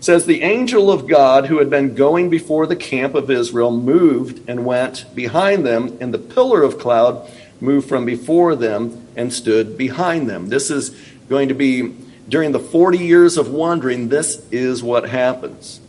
says, 0.00 0.26
The 0.26 0.42
angel 0.42 0.90
of 0.90 1.08
God 1.08 1.46
who 1.46 1.58
had 1.58 1.70
been 1.70 1.94
going 1.94 2.28
before 2.28 2.66
the 2.66 2.76
camp 2.76 3.14
of 3.14 3.30
Israel 3.30 3.70
moved 3.70 4.48
and 4.48 4.66
went 4.66 5.06
behind 5.14 5.64
them, 5.64 5.96
and 6.00 6.12
the 6.12 6.18
pillar 6.18 6.62
of 6.62 6.78
cloud 6.78 7.30
moved 7.60 7.88
from 7.88 8.04
before 8.04 8.54
them 8.54 9.06
and 9.16 9.32
stood 9.32 9.78
behind 9.78 10.28
them. 10.28 10.48
This 10.48 10.70
is 10.70 10.90
going 11.28 11.48
to 11.48 11.54
be 11.54 11.94
during 12.28 12.52
the 12.52 12.60
40 12.60 12.98
years 12.98 13.36
of 13.36 13.50
wandering, 13.50 14.08
this 14.08 14.46
is 14.50 14.82
what 14.82 15.08
happens. 15.08 15.80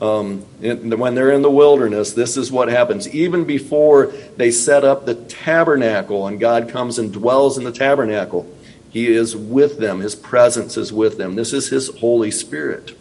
Um, 0.00 0.40
when 0.60 1.14
they're 1.14 1.30
in 1.30 1.42
the 1.42 1.50
wilderness, 1.50 2.12
this 2.12 2.36
is 2.36 2.50
what 2.50 2.68
happens. 2.68 3.08
Even 3.14 3.44
before 3.44 4.06
they 4.36 4.50
set 4.50 4.84
up 4.84 5.06
the 5.06 5.14
tabernacle 5.14 6.26
and 6.26 6.40
God 6.40 6.68
comes 6.68 6.98
and 6.98 7.12
dwells 7.12 7.56
in 7.58 7.64
the 7.64 7.72
tabernacle, 7.72 8.52
He 8.90 9.06
is 9.06 9.36
with 9.36 9.78
them. 9.78 10.00
His 10.00 10.14
presence 10.14 10.76
is 10.76 10.92
with 10.92 11.16
them. 11.16 11.36
This 11.36 11.52
is 11.52 11.68
His 11.68 11.96
Holy 11.98 12.30
Spirit. 12.30 12.96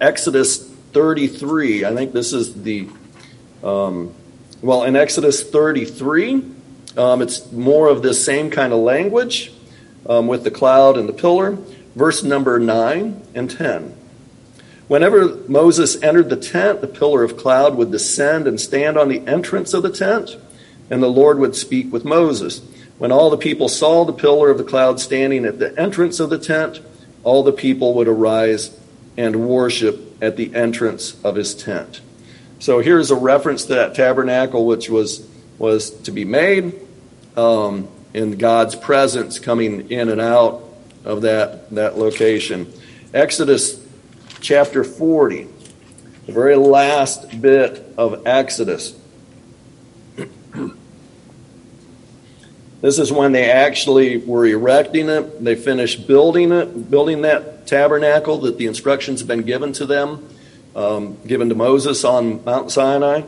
Exodus 0.00 0.68
33, 0.92 1.84
I 1.84 1.94
think 1.94 2.12
this 2.12 2.32
is 2.32 2.62
the, 2.62 2.88
um, 3.64 4.14
well, 4.60 4.84
in 4.84 4.94
Exodus 4.94 5.42
33, 5.48 6.44
um, 6.96 7.22
it's 7.22 7.50
more 7.50 7.88
of 7.88 8.02
this 8.02 8.24
same 8.24 8.50
kind 8.50 8.72
of 8.72 8.80
language 8.80 9.52
um, 10.06 10.26
with 10.26 10.44
the 10.44 10.50
cloud 10.50 10.96
and 10.96 11.08
the 11.08 11.12
pillar. 11.12 11.58
Verse 11.94 12.22
number 12.22 12.58
9 12.58 13.22
and 13.34 13.50
10. 13.50 13.96
Whenever 14.92 15.36
Moses 15.48 16.02
entered 16.02 16.28
the 16.28 16.36
tent, 16.36 16.82
the 16.82 16.86
pillar 16.86 17.24
of 17.24 17.38
cloud 17.38 17.76
would 17.76 17.90
descend 17.90 18.46
and 18.46 18.60
stand 18.60 18.98
on 18.98 19.08
the 19.08 19.26
entrance 19.26 19.72
of 19.72 19.82
the 19.82 19.90
tent, 19.90 20.36
and 20.90 21.02
the 21.02 21.08
Lord 21.08 21.38
would 21.38 21.56
speak 21.56 21.90
with 21.90 22.04
Moses. 22.04 22.60
When 22.98 23.10
all 23.10 23.30
the 23.30 23.38
people 23.38 23.70
saw 23.70 24.04
the 24.04 24.12
pillar 24.12 24.50
of 24.50 24.58
the 24.58 24.64
cloud 24.64 25.00
standing 25.00 25.46
at 25.46 25.58
the 25.58 25.74
entrance 25.80 26.20
of 26.20 26.28
the 26.28 26.38
tent, 26.38 26.82
all 27.24 27.42
the 27.42 27.54
people 27.54 27.94
would 27.94 28.06
arise 28.06 28.78
and 29.16 29.48
worship 29.48 29.98
at 30.22 30.36
the 30.36 30.54
entrance 30.54 31.18
of 31.24 31.36
his 31.36 31.54
tent. 31.54 32.02
So 32.58 32.80
here's 32.80 33.10
a 33.10 33.16
reference 33.16 33.62
to 33.62 33.76
that 33.76 33.94
tabernacle 33.94 34.66
which 34.66 34.90
was, 34.90 35.26
was 35.56 35.88
to 36.02 36.10
be 36.10 36.26
made 36.26 36.78
um, 37.34 37.88
in 38.12 38.32
God's 38.32 38.76
presence 38.76 39.38
coming 39.38 39.90
in 39.90 40.10
and 40.10 40.20
out 40.20 40.62
of 41.02 41.22
that, 41.22 41.70
that 41.70 41.96
location. 41.96 42.70
Exodus 43.14 43.81
chapter 44.42 44.82
40, 44.82 45.46
the 46.26 46.32
very 46.32 46.56
last 46.56 47.40
bit 47.40 47.94
of 47.96 48.26
Exodus. 48.26 48.98
this 52.80 52.98
is 52.98 53.12
when 53.12 53.30
they 53.30 53.50
actually 53.50 54.16
were 54.18 54.44
erecting 54.44 55.08
it. 55.08 55.42
They 55.42 55.54
finished 55.54 56.08
building 56.08 56.50
it, 56.50 56.90
building 56.90 57.22
that 57.22 57.68
tabernacle 57.68 58.38
that 58.38 58.58
the 58.58 58.66
instructions 58.66 59.20
have 59.20 59.28
been 59.28 59.42
given 59.42 59.72
to 59.74 59.86
them, 59.86 60.28
um, 60.74 61.16
given 61.24 61.48
to 61.48 61.54
Moses 61.54 62.04
on 62.04 62.44
Mount 62.44 62.72
Sinai. 62.72 63.22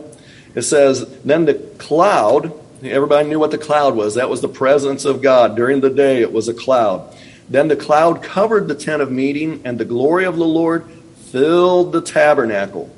It 0.57 0.63
says, 0.63 1.07
Then 1.21 1.45
the 1.45 1.55
cloud, 1.79 2.53
everybody 2.83 3.29
knew 3.29 3.39
what 3.39 3.53
the 3.53 3.59
cloud 3.59 3.95
was. 3.95 4.17
That 4.17 4.29
was 4.29 4.41
the 4.41 4.49
presence 4.49 5.05
of 5.05 5.23
God. 5.23 5.55
During 5.55 5.81
the 5.81 5.91
day, 5.91 6.23
it 6.23 6.33
was 6.33 6.49
a 6.49 6.55
cloud. 6.55 7.17
Then 7.49 7.69
the 7.69 7.77
cloud 7.77 8.23
covered 8.23 8.67
the 8.67 8.75
tent 8.75 9.01
of 9.01 9.13
meeting, 9.13 9.61
and 9.65 9.79
the 9.79 9.85
glory 9.85 10.25
of 10.25 10.37
the 10.37 10.45
Lord 10.45 10.85
filled 11.35 11.91
the 11.91 12.01
tabernacle. 12.01 12.89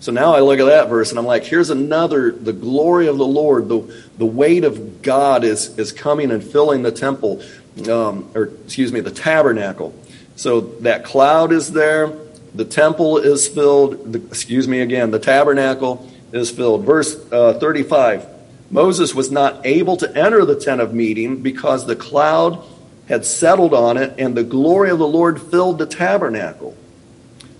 So 0.00 0.12
now 0.12 0.34
I 0.34 0.40
look 0.40 0.60
at 0.60 0.66
that 0.66 0.90
verse 0.90 1.08
and 1.08 1.18
I'm 1.18 1.24
like, 1.24 1.44
here's 1.44 1.70
another, 1.70 2.30
the 2.30 2.52
glory 2.52 3.06
of 3.06 3.16
the 3.16 3.26
Lord, 3.26 3.70
the, 3.70 3.80
the 4.18 4.26
weight 4.26 4.64
of 4.64 5.00
God 5.00 5.42
is, 5.42 5.78
is 5.78 5.90
coming 5.90 6.30
and 6.30 6.44
filling 6.44 6.82
the 6.82 6.92
temple, 6.92 7.42
um, 7.90 8.30
or 8.34 8.50
excuse 8.66 8.92
me, 8.92 9.00
the 9.00 9.10
tabernacle. 9.10 9.98
So 10.36 10.60
that 10.60 11.02
cloud 11.02 11.50
is 11.50 11.72
there. 11.72 12.12
The 12.54 12.66
temple 12.66 13.16
is 13.16 13.48
filled. 13.48 14.12
The, 14.12 14.18
excuse 14.18 14.68
me 14.68 14.80
again. 14.80 15.10
The 15.10 15.18
tabernacle 15.18 16.06
is 16.30 16.50
filled. 16.50 16.84
Verse 16.84 17.16
uh, 17.32 17.54
35 17.54 18.26
Moses 18.70 19.14
was 19.14 19.30
not 19.30 19.64
able 19.64 19.96
to 19.96 20.14
enter 20.14 20.44
the 20.44 20.60
tent 20.60 20.82
of 20.82 20.92
meeting 20.92 21.40
because 21.40 21.86
the 21.86 21.96
cloud 21.96 22.62
had 23.08 23.24
settled 23.24 23.72
on 23.72 23.96
it, 23.96 24.14
and 24.18 24.36
the 24.36 24.44
glory 24.44 24.90
of 24.90 24.98
the 24.98 25.08
Lord 25.08 25.40
filled 25.40 25.78
the 25.78 25.86
tabernacle. 25.86 26.76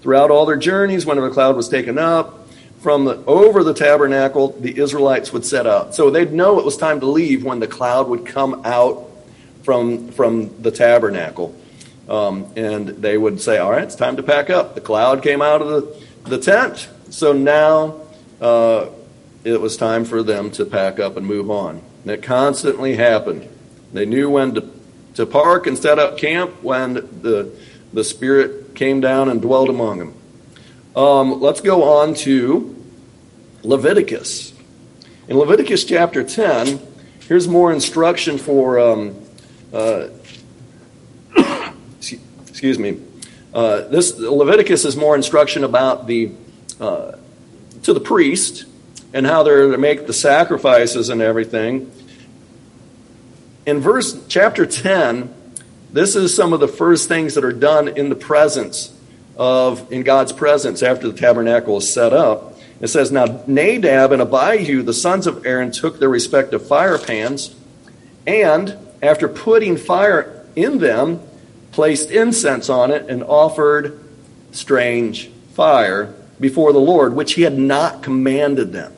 Throughout 0.02 0.30
all 0.30 0.46
their 0.46 0.56
journeys, 0.56 1.04
whenever 1.04 1.28
the 1.28 1.34
cloud 1.34 1.56
was 1.56 1.68
taken 1.68 1.98
up 1.98 2.48
from 2.80 3.04
the, 3.04 3.16
over 3.26 3.64
the 3.64 3.74
tabernacle, 3.74 4.52
the 4.60 4.78
Israelites 4.78 5.32
would 5.32 5.44
set 5.44 5.66
out. 5.66 5.94
So 5.94 6.10
they'd 6.10 6.32
know 6.32 6.58
it 6.58 6.64
was 6.64 6.76
time 6.76 7.00
to 7.00 7.06
leave 7.06 7.44
when 7.44 7.58
the 7.58 7.66
cloud 7.66 8.08
would 8.08 8.24
come 8.24 8.62
out 8.64 9.10
from, 9.64 10.08
from 10.08 10.62
the 10.62 10.70
tabernacle. 10.70 11.54
Um, 12.08 12.50
and 12.56 12.88
they 12.88 13.18
would 13.18 13.40
say, 13.40 13.58
All 13.58 13.70
right, 13.70 13.82
it's 13.82 13.96
time 13.96 14.16
to 14.16 14.22
pack 14.22 14.48
up. 14.48 14.74
The 14.74 14.80
cloud 14.80 15.22
came 15.22 15.42
out 15.42 15.60
of 15.60 15.68
the, 15.68 16.06
the 16.30 16.38
tent. 16.38 16.88
So 17.10 17.32
now 17.32 18.00
uh, 18.40 18.88
it 19.44 19.60
was 19.60 19.76
time 19.76 20.04
for 20.04 20.22
them 20.22 20.50
to 20.52 20.64
pack 20.64 20.98
up 20.98 21.16
and 21.16 21.26
move 21.26 21.50
on. 21.50 21.82
And 22.02 22.12
it 22.12 22.22
constantly 22.22 22.96
happened. 22.96 23.48
They 23.92 24.06
knew 24.06 24.30
when 24.30 24.54
to, 24.54 24.70
to 25.14 25.26
park 25.26 25.66
and 25.66 25.76
set 25.76 25.98
up 25.98 26.16
camp 26.16 26.62
when 26.62 26.94
the, 26.94 27.54
the 27.92 28.04
Spirit 28.04 28.67
came 28.78 29.00
down 29.00 29.28
and 29.28 29.42
dwelt 29.42 29.68
among 29.68 29.98
them. 29.98 30.14
Um, 30.94 31.40
let's 31.40 31.60
go 31.60 31.98
on 31.98 32.14
to 32.14 32.76
Leviticus. 33.64 34.52
In 35.26 35.36
Leviticus 35.36 35.84
chapter 35.84 36.22
10, 36.22 36.80
here's 37.26 37.48
more 37.48 37.72
instruction 37.72 38.38
for, 38.38 38.78
um, 38.78 39.16
uh, 39.72 40.10
excuse 42.46 42.78
me, 42.78 43.00
uh, 43.52 43.88
this 43.88 44.16
Leviticus 44.16 44.84
is 44.84 44.96
more 44.96 45.16
instruction 45.16 45.64
about 45.64 46.06
the, 46.06 46.30
uh, 46.80 47.12
to 47.82 47.92
the 47.92 48.00
priest 48.00 48.64
and 49.12 49.26
how 49.26 49.42
they're 49.42 49.72
to 49.72 49.78
make 49.78 50.06
the 50.06 50.12
sacrifices 50.12 51.08
and 51.08 51.20
everything. 51.20 51.90
In 53.66 53.80
verse 53.80 54.24
chapter 54.28 54.66
10, 54.66 55.34
this 55.92 56.16
is 56.16 56.34
some 56.34 56.52
of 56.52 56.60
the 56.60 56.68
first 56.68 57.08
things 57.08 57.34
that 57.34 57.44
are 57.44 57.52
done 57.52 57.88
in 57.88 58.08
the 58.08 58.14
presence 58.14 58.94
of, 59.36 59.90
in 59.90 60.02
God's 60.02 60.32
presence 60.32 60.82
after 60.82 61.08
the 61.08 61.16
tabernacle 61.16 61.78
is 61.78 61.92
set 61.92 62.12
up. 62.12 62.58
It 62.80 62.88
says, 62.88 63.10
Now 63.10 63.42
Nadab 63.46 64.12
and 64.12 64.20
Abihu, 64.20 64.82
the 64.82 64.92
sons 64.92 65.26
of 65.26 65.46
Aaron, 65.46 65.72
took 65.72 65.98
their 65.98 66.08
respective 66.08 66.66
fire 66.66 66.98
pans, 66.98 67.54
and 68.26 68.76
after 69.02 69.28
putting 69.28 69.76
fire 69.76 70.44
in 70.54 70.78
them, 70.78 71.20
placed 71.72 72.10
incense 72.10 72.68
on 72.68 72.90
it, 72.90 73.08
and 73.08 73.22
offered 73.22 74.04
strange 74.52 75.30
fire 75.54 76.14
before 76.40 76.72
the 76.72 76.78
Lord, 76.78 77.14
which 77.14 77.34
he 77.34 77.42
had 77.42 77.58
not 77.58 78.02
commanded 78.02 78.72
them. 78.72 78.92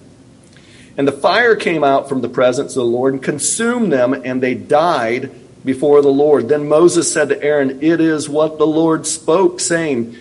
And 0.96 1.06
the 1.06 1.12
fire 1.12 1.56
came 1.56 1.84
out 1.84 2.08
from 2.08 2.20
the 2.20 2.28
presence 2.28 2.72
of 2.72 2.82
the 2.82 2.84
Lord 2.84 3.14
and 3.14 3.22
consumed 3.22 3.92
them, 3.92 4.12
and 4.12 4.42
they 4.42 4.54
died 4.54 5.30
before 5.64 6.02
the 6.02 6.08
Lord. 6.08 6.48
Then 6.48 6.68
Moses 6.68 7.12
said 7.12 7.28
to 7.28 7.42
Aaron, 7.42 7.82
It 7.82 8.00
is 8.00 8.28
what 8.28 8.58
the 8.58 8.66
Lord 8.66 9.06
spoke, 9.06 9.60
saying, 9.60 10.16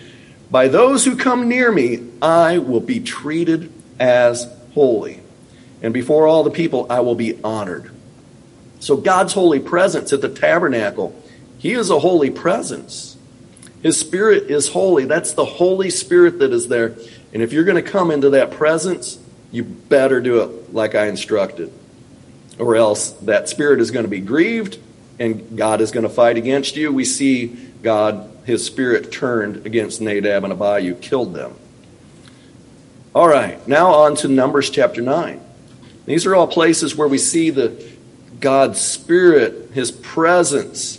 By 0.50 0.68
those 0.68 1.04
who 1.04 1.16
come 1.16 1.48
near 1.48 1.72
me, 1.72 2.06
I 2.20 2.58
will 2.58 2.80
be 2.80 3.00
treated 3.00 3.72
as 3.98 4.46
holy. 4.74 5.20
And 5.82 5.94
before 5.94 6.26
all 6.26 6.42
the 6.42 6.50
people, 6.50 6.86
I 6.90 7.00
will 7.00 7.14
be 7.14 7.42
honored. 7.42 7.90
So 8.80 8.96
God's 8.96 9.32
holy 9.32 9.60
presence 9.60 10.12
at 10.12 10.20
the 10.20 10.28
tabernacle, 10.28 11.14
He 11.58 11.72
is 11.72 11.90
a 11.90 11.98
holy 11.98 12.30
presence. 12.30 13.16
His 13.82 13.98
Spirit 13.98 14.50
is 14.50 14.68
holy. 14.68 15.06
That's 15.06 15.32
the 15.32 15.44
Holy 15.44 15.88
Spirit 15.88 16.38
that 16.40 16.52
is 16.52 16.68
there. 16.68 16.96
And 17.32 17.42
if 17.42 17.52
you're 17.52 17.64
going 17.64 17.82
to 17.82 17.90
come 17.90 18.10
into 18.10 18.30
that 18.30 18.50
presence, 18.50 19.18
you 19.50 19.64
better 19.64 20.20
do 20.20 20.42
it 20.42 20.74
like 20.74 20.94
I 20.94 21.06
instructed. 21.06 21.72
Or 22.58 22.76
else 22.76 23.12
that 23.22 23.48
Spirit 23.48 23.80
is 23.80 23.90
going 23.90 24.04
to 24.04 24.10
be 24.10 24.20
grieved 24.20 24.78
and 25.20 25.56
God 25.56 25.82
is 25.82 25.90
going 25.90 26.02
to 26.04 26.08
fight 26.08 26.38
against 26.38 26.76
you. 26.76 26.90
We 26.90 27.04
see 27.04 27.54
God, 27.82 28.32
his 28.46 28.64
spirit 28.64 29.12
turned 29.12 29.66
against 29.66 30.00
Nadab 30.00 30.44
and 30.44 30.52
Abihu, 30.52 30.94
killed 30.94 31.34
them. 31.34 31.54
All 33.14 33.28
right, 33.28 33.66
now 33.68 33.92
on 33.92 34.16
to 34.16 34.28
Numbers 34.28 34.70
chapter 34.70 35.02
9. 35.02 35.40
These 36.06 36.24
are 36.26 36.34
all 36.34 36.46
places 36.46 36.96
where 36.96 37.06
we 37.06 37.18
see 37.18 37.50
the 37.50 37.84
God's 38.40 38.80
Spirit, 38.80 39.72
His 39.74 39.90
presence, 39.90 40.98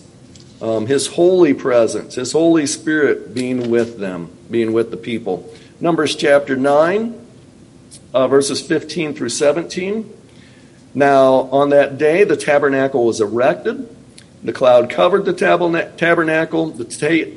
um, 0.62 0.86
His 0.86 1.08
holy 1.08 1.56
presence, 1.56 2.16
His 2.16 2.32
Holy 2.32 2.68
Spirit 2.68 3.34
being 3.34 3.72
with 3.72 3.98
them, 3.98 4.30
being 4.52 4.72
with 4.72 4.92
the 4.92 4.98
people. 4.98 5.52
Numbers 5.80 6.16
chapter 6.16 6.56
9, 6.56 7.28
uh, 8.14 8.28
verses 8.28 8.62
15 8.62 9.16
through 9.16 9.30
17. 9.30 10.14
Now, 10.94 11.50
on 11.52 11.70
that 11.70 11.98
day, 11.98 12.24
the 12.24 12.38
tabernacle 12.38 13.06
was 13.06 13.20
erected 13.20 13.90
the 14.44 14.54
cloud 14.54 14.90
covered 14.90 15.26
the 15.26 15.34
tabernacle, 15.34 16.68
the, 16.68 16.84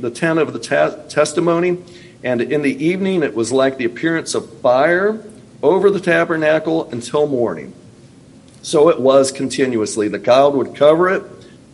the 0.00 0.10
tent 0.10 0.38
of 0.38 0.52
the 0.52 1.04
testimony, 1.08 1.78
and 2.22 2.40
in 2.40 2.62
the 2.62 2.84
evening 2.84 3.22
it 3.22 3.34
was 3.34 3.52
like 3.52 3.76
the 3.76 3.84
appearance 3.84 4.34
of 4.34 4.50
fire 4.60 5.22
over 5.62 5.90
the 5.90 6.00
tabernacle 6.00 6.90
until 6.90 7.26
morning. 7.26 7.74
So 8.62 8.88
it 8.88 8.98
was 8.98 9.30
continuously. 9.30 10.08
The 10.08 10.18
cloud 10.18 10.54
would 10.54 10.74
cover 10.74 11.10
it 11.10 11.22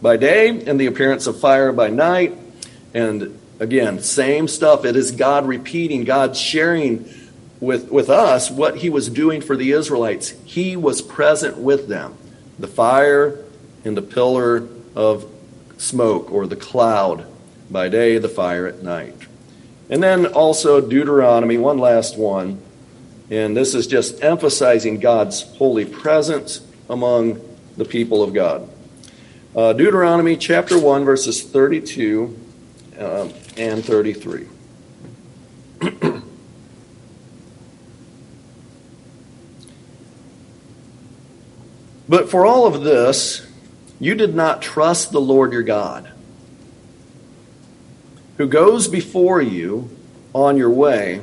by 0.03 0.16
day, 0.16 0.49
and 0.49 0.81
the 0.81 0.87
appearance 0.87 1.29
of 1.29 1.40
fire 1.40 1.73
by 1.73 1.90
night. 1.90 2.37
And 2.93 3.38
again, 3.61 4.01
same 4.01 4.49
stuff. 4.49 4.85
It 4.85 4.97
is 4.97 5.12
God 5.12 5.47
repeating, 5.47 6.03
God 6.03 6.37
sharing 6.37 7.09
with, 7.61 7.90
with 7.90 8.11
us 8.11 8.51
what 8.51 8.79
he 8.79 8.90
was 8.90 9.09
doing 9.09 9.40
for 9.40 9.57
the 9.57 9.71
Israelites. 9.71 10.31
He 10.45 10.77
was 10.77 11.03
present 11.03 11.59
with 11.59 11.87
them. 11.87 12.16
The 12.59 12.66
fire 12.66 13.45
and 13.85 13.97
the 13.97 14.03
pillar 14.03 14.69
of 14.94 15.31
smoke 15.79 16.31
or 16.31 16.46
the 16.46 16.57
cloud 16.57 17.26
by 17.70 17.88
day, 17.88 18.18
the 18.18 18.29
fire 18.29 18.66
at 18.66 18.83
night. 18.83 19.14
And 19.88 20.03
then 20.03 20.26
also 20.26 20.81
Deuteronomy, 20.81 21.59
one 21.59 21.79
last 21.79 22.18
one. 22.18 22.61
And 23.31 23.57
this 23.57 23.74
is 23.74 23.87
just 23.87 24.22
emphasizing 24.22 25.00
God's 25.00 25.42
holy 25.57 25.85
presence 25.85 26.66
among 26.88 27.40
the 27.76 27.85
people 27.85 28.22
of 28.22 28.33
God. 28.35 28.68
Uh, 29.55 29.72
Deuteronomy 29.72 30.37
chapter 30.37 30.79
1, 30.79 31.05
verses 31.05 31.42
32 31.42 32.38
uh, 32.98 33.29
and 33.57 33.85
33. 33.85 34.46
but 42.09 42.31
for 42.31 42.46
all 42.46 42.66
of 42.66 42.83
this, 42.83 43.49
you 44.00 44.14
did 44.14 44.34
not 44.34 44.62
trust 44.62 45.12
the 45.12 45.20
Lord 45.20 45.52
your 45.52 45.62
God, 45.62 46.10
who 48.38 48.48
goes 48.48 48.88
before 48.88 49.42
you 49.42 49.94
on 50.32 50.56
your 50.56 50.70
way 50.70 51.20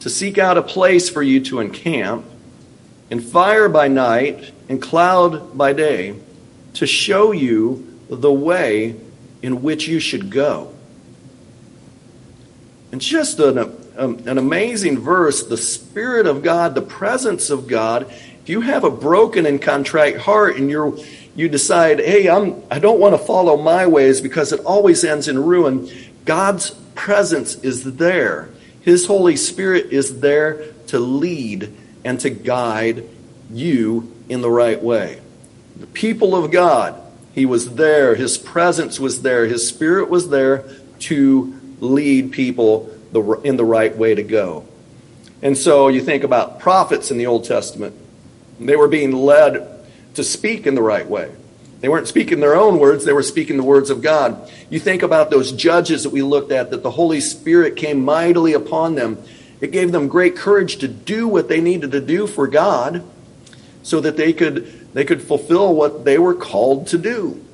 to 0.00 0.10
seek 0.10 0.36
out 0.36 0.58
a 0.58 0.62
place 0.62 1.08
for 1.08 1.22
you 1.22 1.40
to 1.40 1.60
encamp, 1.60 2.24
in 3.08 3.20
fire 3.20 3.68
by 3.68 3.86
night 3.86 4.52
and 4.68 4.82
cloud 4.82 5.56
by 5.56 5.72
day, 5.72 6.18
to 6.74 6.86
show 6.86 7.30
you 7.30 8.00
the 8.08 8.32
way 8.32 8.96
in 9.42 9.62
which 9.62 9.86
you 9.86 10.00
should 10.00 10.28
go. 10.28 10.74
And 12.90 13.00
just 13.00 13.38
an, 13.38 13.58
um, 13.96 14.22
an 14.26 14.38
amazing 14.38 14.98
verse 14.98 15.44
the 15.44 15.56
Spirit 15.56 16.26
of 16.26 16.42
God, 16.42 16.74
the 16.74 16.82
presence 16.82 17.48
of 17.50 17.68
God. 17.68 18.10
If 18.42 18.48
you 18.48 18.62
have 18.62 18.82
a 18.82 18.90
broken 18.90 19.46
and 19.46 19.62
contrite 19.62 20.18
heart 20.18 20.56
and 20.56 20.68
you're 20.68 20.96
you 21.34 21.48
decide, 21.48 21.98
hey, 21.98 22.28
I'm, 22.28 22.62
I 22.70 22.78
don't 22.78 23.00
want 23.00 23.14
to 23.14 23.18
follow 23.18 23.56
my 23.56 23.86
ways 23.86 24.20
because 24.20 24.52
it 24.52 24.60
always 24.60 25.04
ends 25.04 25.28
in 25.28 25.42
ruin, 25.42 25.90
God's 26.24 26.70
presence 26.94 27.56
is 27.56 27.96
there. 27.96 28.50
His 28.82 29.06
Holy 29.06 29.36
Spirit 29.36 29.92
is 29.92 30.20
there 30.20 30.72
to 30.88 30.98
lead 30.98 31.72
and 32.04 32.20
to 32.20 32.30
guide 32.30 33.08
you 33.50 34.12
in 34.28 34.40
the 34.40 34.50
right 34.50 34.82
way. 34.82 35.20
The 35.76 35.86
people 35.86 36.34
of 36.34 36.50
God, 36.50 37.00
He 37.32 37.46
was 37.46 37.74
there. 37.74 38.14
His 38.14 38.36
presence 38.36 39.00
was 39.00 39.22
there. 39.22 39.46
His 39.46 39.66
Spirit 39.66 40.10
was 40.10 40.28
there 40.28 40.64
to 41.00 41.58
lead 41.80 42.32
people 42.32 42.90
in 43.44 43.56
the 43.56 43.64
right 43.64 43.96
way 43.96 44.14
to 44.14 44.22
go. 44.22 44.66
And 45.42 45.56
so 45.58 45.88
you 45.88 46.00
think 46.00 46.24
about 46.24 46.60
prophets 46.60 47.10
in 47.10 47.18
the 47.18 47.26
Old 47.26 47.44
Testament. 47.44 47.96
They 48.60 48.76
were 48.76 48.88
being 48.88 49.12
led 49.12 49.71
to 50.14 50.24
speak 50.24 50.66
in 50.66 50.74
the 50.74 50.82
right 50.82 51.06
way. 51.06 51.32
They 51.80 51.88
weren't 51.88 52.06
speaking 52.06 52.40
their 52.40 52.54
own 52.54 52.78
words, 52.78 53.04
they 53.04 53.12
were 53.12 53.22
speaking 53.22 53.56
the 53.56 53.64
words 53.64 53.90
of 53.90 54.02
God. 54.02 54.50
You 54.70 54.78
think 54.78 55.02
about 55.02 55.30
those 55.30 55.50
judges 55.50 56.04
that 56.04 56.10
we 56.10 56.22
looked 56.22 56.52
at, 56.52 56.70
that 56.70 56.82
the 56.82 56.92
Holy 56.92 57.20
Spirit 57.20 57.76
came 57.76 58.04
mightily 58.04 58.52
upon 58.52 58.94
them. 58.94 59.22
It 59.60 59.72
gave 59.72 59.92
them 59.92 60.08
great 60.08 60.36
courage 60.36 60.76
to 60.76 60.88
do 60.88 61.26
what 61.26 61.48
they 61.48 61.60
needed 61.60 61.92
to 61.92 62.00
do 62.00 62.26
for 62.26 62.46
God 62.46 63.04
so 63.82 64.00
that 64.00 64.16
they 64.16 64.32
could, 64.32 64.92
they 64.94 65.04
could 65.04 65.22
fulfill 65.22 65.74
what 65.74 66.04
they 66.04 66.18
were 66.18 66.34
called 66.34 66.86
to 66.88 66.98
do. 66.98 67.44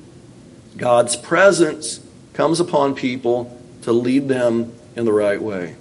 God's 0.77 1.15
presence 1.15 1.99
comes 2.33 2.59
upon 2.59 2.95
people 2.95 3.57
to 3.81 3.91
lead 3.91 4.27
them 4.27 4.73
in 4.95 5.05
the 5.05 5.11
right 5.11 5.41
way. 5.41 5.75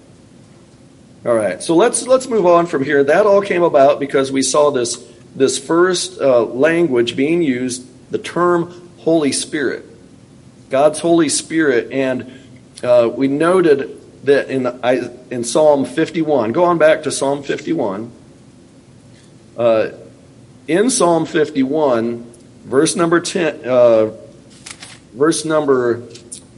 All 1.27 1.35
right, 1.35 1.63
so 1.63 1.75
let's 1.75 2.07
let's 2.07 2.29
move 2.29 2.47
on 2.47 2.67
from 2.67 2.85
here. 2.85 3.03
That 3.05 3.27
all 3.27 3.43
came 3.43 3.63
about 3.63 4.01
because 4.01 4.31
we 4.31 4.41
saw 4.41 4.71
this 4.71 4.97
this 5.39 5.59
first 5.59 6.21
uh, 6.21 6.43
language 6.43 7.17
being 7.17 7.43
used, 7.43 7.87
the 8.11 8.19
term 8.19 8.91
Holy 8.99 9.33
Spirit, 9.33 9.85
God's 10.71 11.01
Holy 11.01 11.29
Spirit, 11.29 11.93
and 11.93 12.33
uh, 12.83 13.11
we 13.15 13.29
noted 13.29 13.95
that 14.25 14.51
in 14.51 14.67
I, 14.67 15.11
in 15.31 15.45
Psalm 15.45 15.85
51. 15.85 16.53
Go 16.53 16.65
on 16.65 16.79
back 16.79 17.05
to 17.05 17.13
Psalm 17.13 17.43
51. 17.43 18.11
Uh, 19.57 19.91
in 20.67 20.91
Psalm 20.91 21.25
51, 21.25 22.31
verse 22.65 22.95
number 22.95 23.21
10, 23.21 23.65
uh, 23.65 24.13
verse 25.15 25.45
number 25.45 26.03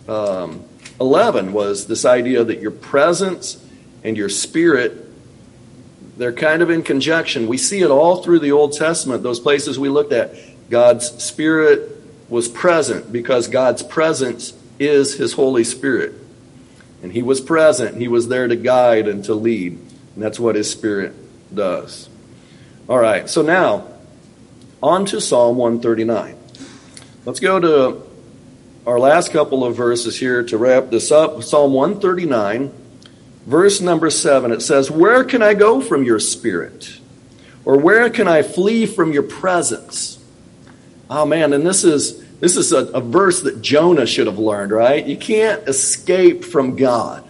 um, 0.09 0.65
11 1.01 1.53
was 1.53 1.87
this 1.87 2.05
idea 2.05 2.45
that 2.45 2.61
your 2.61 2.73
presence 2.73 3.65
and 4.03 4.17
your 4.17 4.29
spirit 4.29 5.10
they're 6.21 6.35
kind 6.35 6.61
of 6.61 6.69
in 6.69 6.83
conjunction. 6.83 7.49
We 7.49 7.57
see 7.57 7.81
it 7.81 7.91
all 7.91 8.23
through 8.23 8.41
the 8.41 8.53
Old 8.53 8.75
Testament, 8.75 9.23
those 9.23 9.41
places 9.41 9.79
we 9.79 9.89
looked 9.89 10.13
at. 10.13 10.35
God's 10.69 11.11
Spirit 11.25 11.97
was 12.29 12.47
present 12.47 13.11
because 13.11 13.49
God's 13.49 13.83
presence 13.83 14.53
is 14.79 15.15
His 15.15 15.33
Holy 15.33 15.65
Spirit. 15.65 16.13
And 17.03 17.11
He 17.11 17.23
was 17.23 17.41
present, 17.41 17.97
He 17.97 18.07
was 18.07 18.29
there 18.29 18.47
to 18.47 18.55
guide 18.55 19.09
and 19.09 19.25
to 19.25 19.35
lead. 19.35 19.73
And 19.73 20.23
that's 20.23 20.39
what 20.39 20.57
His 20.57 20.71
Spirit 20.71 21.15
does. 21.55 22.11
All 22.87 22.99
right, 22.99 23.27
so 23.27 23.41
now, 23.41 23.87
on 24.83 25.07
to 25.07 25.23
Psalm 25.23 25.57
139. 25.57 26.37
Let's 27.25 27.41
go 27.41 27.59
to 27.59 28.03
our 28.87 28.99
last 28.99 29.33
couple 29.33 29.65
of 29.65 29.75
verses 29.75 30.21
here 30.21 30.43
to 30.43 30.59
wrap 30.59 30.91
this 30.91 31.11
up. 31.11 31.43
Psalm 31.43 31.73
139 31.73 32.75
Verse 33.51 33.81
number 33.81 34.11
seven, 34.11 34.53
it 34.53 34.63
says, 34.63 34.93
Where 34.93 35.25
can 35.25 35.43
I 35.43 35.55
go 35.55 35.81
from 35.81 36.05
your 36.05 36.21
spirit? 36.21 37.01
Or 37.65 37.77
where 37.77 38.09
can 38.09 38.29
I 38.29 38.43
flee 38.43 38.87
from 38.87 39.13
your 39.13 39.25
presence? 39.25 40.25
Oh 41.11 41.27
man, 41.27 41.53
and 41.53 41.67
this 41.67 41.83
is 41.83 42.25
this 42.39 42.57
is 42.57 42.73
a, 42.73 42.85
a 42.93 43.01
verse 43.01 43.43
that 43.43 43.61
Jonah 43.61 44.07
should 44.07 44.29
have 44.29 44.39
learned, 44.39 44.71
right? 44.71 45.05
You 45.05 45.17
can't 45.17 45.67
escape 45.67 46.45
from 46.45 46.77
God. 46.77 47.29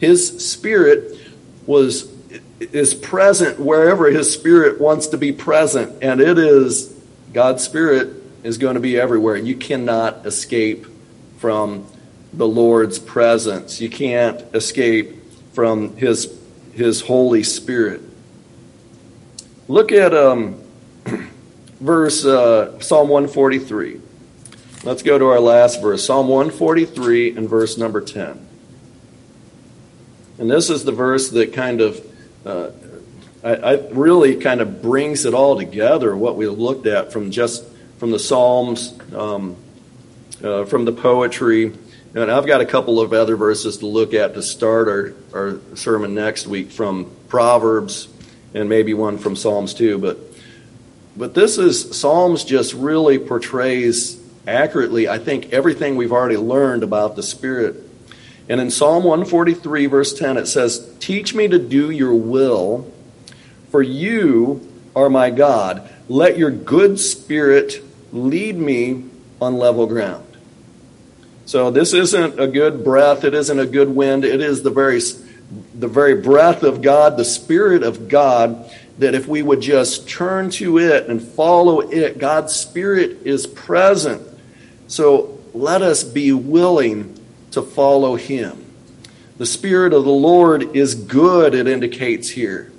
His 0.00 0.50
spirit 0.50 1.20
was 1.66 2.10
is 2.58 2.94
present 2.94 3.60
wherever 3.60 4.10
his 4.10 4.32
spirit 4.32 4.80
wants 4.80 5.08
to 5.08 5.18
be 5.18 5.32
present, 5.32 6.02
and 6.02 6.22
it 6.22 6.38
is 6.38 6.88
God's 7.34 7.62
spirit 7.62 8.14
is 8.44 8.56
going 8.56 8.76
to 8.76 8.80
be 8.80 8.98
everywhere. 8.98 9.36
You 9.36 9.56
cannot 9.56 10.24
escape 10.24 10.86
from 11.36 11.86
the 12.32 12.48
Lord's 12.48 12.98
presence. 12.98 13.78
You 13.78 13.90
can't 13.90 14.40
escape 14.54 15.17
from 15.58 15.96
His, 15.96 16.32
his 16.72 17.00
Holy 17.00 17.42
Spirit. 17.42 18.00
Look 19.66 19.90
at 19.90 20.14
um, 20.14 20.62
verse 21.80 22.24
uh, 22.24 22.78
Psalm 22.78 23.08
143. 23.08 24.00
Let's 24.84 25.02
go 25.02 25.18
to 25.18 25.24
our 25.24 25.40
last 25.40 25.82
verse, 25.82 26.06
Psalm 26.06 26.28
143 26.28 27.36
and 27.36 27.48
verse 27.48 27.76
number 27.76 28.00
10. 28.00 28.46
And 30.38 30.48
this 30.48 30.70
is 30.70 30.84
the 30.84 30.92
verse 30.92 31.30
that 31.30 31.52
kind 31.52 31.80
of, 31.80 32.06
uh, 32.46 32.70
I, 33.42 33.54
I 33.56 33.88
really 33.88 34.36
kind 34.36 34.60
of 34.60 34.80
brings 34.80 35.24
it 35.24 35.34
all 35.34 35.58
together, 35.58 36.16
what 36.16 36.36
we 36.36 36.46
looked 36.46 36.86
at 36.86 37.12
from 37.12 37.32
just 37.32 37.64
from 37.98 38.12
the 38.12 38.20
Psalms, 38.20 38.96
um, 39.12 39.56
uh, 40.40 40.66
from 40.66 40.84
the 40.84 40.92
poetry, 40.92 41.72
and 42.14 42.30
I've 42.30 42.46
got 42.46 42.60
a 42.60 42.66
couple 42.66 43.00
of 43.00 43.12
other 43.12 43.36
verses 43.36 43.78
to 43.78 43.86
look 43.86 44.14
at 44.14 44.34
to 44.34 44.42
start 44.42 44.88
our, 44.88 45.14
our 45.34 45.60
sermon 45.76 46.14
next 46.14 46.46
week 46.46 46.70
from 46.70 47.10
Proverbs 47.28 48.08
and 48.54 48.68
maybe 48.68 48.94
one 48.94 49.18
from 49.18 49.36
Psalms 49.36 49.74
too. 49.74 49.98
But 49.98 50.18
but 51.16 51.34
this 51.34 51.58
is 51.58 51.98
Psalms 51.98 52.44
just 52.44 52.74
really 52.74 53.18
portrays 53.18 54.22
accurately, 54.46 55.08
I 55.08 55.18
think, 55.18 55.52
everything 55.52 55.96
we've 55.96 56.12
already 56.12 56.36
learned 56.36 56.84
about 56.84 57.16
the 57.16 57.24
Spirit. 57.24 57.76
And 58.48 58.60
in 58.60 58.70
Psalm 58.70 59.04
143, 59.04 59.86
verse 59.86 60.16
10, 60.16 60.36
it 60.36 60.46
says, 60.46 60.90
Teach 61.00 61.34
me 61.34 61.48
to 61.48 61.58
do 61.58 61.90
your 61.90 62.14
will, 62.14 62.90
for 63.70 63.82
you 63.82 64.66
are 64.96 65.10
my 65.10 65.30
God. 65.30 65.90
Let 66.08 66.38
your 66.38 66.50
good 66.50 66.98
spirit 66.98 67.82
lead 68.12 68.56
me 68.56 69.04
on 69.40 69.58
level 69.58 69.86
ground. 69.86 70.24
So 71.48 71.70
this 71.70 71.94
isn't 71.94 72.38
a 72.38 72.46
good 72.46 72.84
breath. 72.84 73.24
It 73.24 73.32
isn't 73.32 73.58
a 73.58 73.64
good 73.64 73.88
wind. 73.88 74.22
It 74.26 74.42
is 74.42 74.62
the 74.62 74.68
very, 74.68 75.00
the 75.74 75.88
very 75.88 76.20
breath 76.20 76.62
of 76.62 76.82
God, 76.82 77.16
the 77.16 77.24
Spirit 77.24 77.82
of 77.82 78.06
God, 78.06 78.70
that 78.98 79.14
if 79.14 79.26
we 79.26 79.40
would 79.40 79.62
just 79.62 80.06
turn 80.06 80.50
to 80.50 80.78
it 80.78 81.08
and 81.08 81.22
follow 81.22 81.80
it, 81.80 82.18
God's 82.18 82.54
Spirit 82.54 83.20
is 83.24 83.46
present. 83.46 84.20
So 84.88 85.40
let 85.54 85.80
us 85.80 86.04
be 86.04 86.32
willing 86.32 87.18
to 87.52 87.62
follow 87.62 88.16
Him. 88.16 88.66
The 89.38 89.46
Spirit 89.46 89.94
of 89.94 90.04
the 90.04 90.10
Lord 90.10 90.76
is 90.76 90.94
good, 90.94 91.54
it 91.54 91.66
indicates 91.66 92.28
here. 92.28 92.70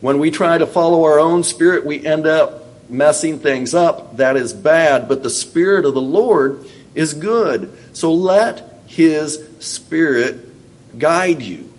When 0.00 0.18
we 0.18 0.32
try 0.32 0.58
to 0.58 0.66
follow 0.66 1.04
our 1.04 1.20
own 1.20 1.44
spirit, 1.44 1.86
we 1.86 2.04
end 2.04 2.26
up 2.26 2.90
messing 2.90 3.38
things 3.38 3.74
up. 3.74 4.16
That 4.16 4.36
is 4.36 4.52
bad. 4.52 5.06
But 5.06 5.22
the 5.22 5.30
Spirit 5.30 5.84
of 5.84 5.94
the 5.94 6.02
Lord 6.02 6.66
is 6.94 7.14
good. 7.14 7.76
So 7.92 8.12
let 8.12 8.82
His 8.86 9.48
Spirit 9.60 10.48
guide 10.98 11.42
you. 11.42 11.72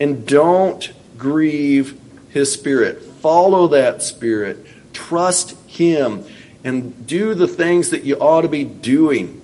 And 0.00 0.26
don't 0.26 0.90
grieve 1.18 1.98
His 2.30 2.52
Spirit. 2.52 3.02
Follow 3.02 3.68
that 3.68 4.02
Spirit. 4.02 4.66
Trust 4.92 5.56
Him. 5.66 6.24
And 6.64 7.06
do 7.06 7.34
the 7.34 7.48
things 7.48 7.90
that 7.90 8.04
you 8.04 8.16
ought 8.16 8.42
to 8.42 8.48
be 8.48 8.64
doing. 8.64 9.40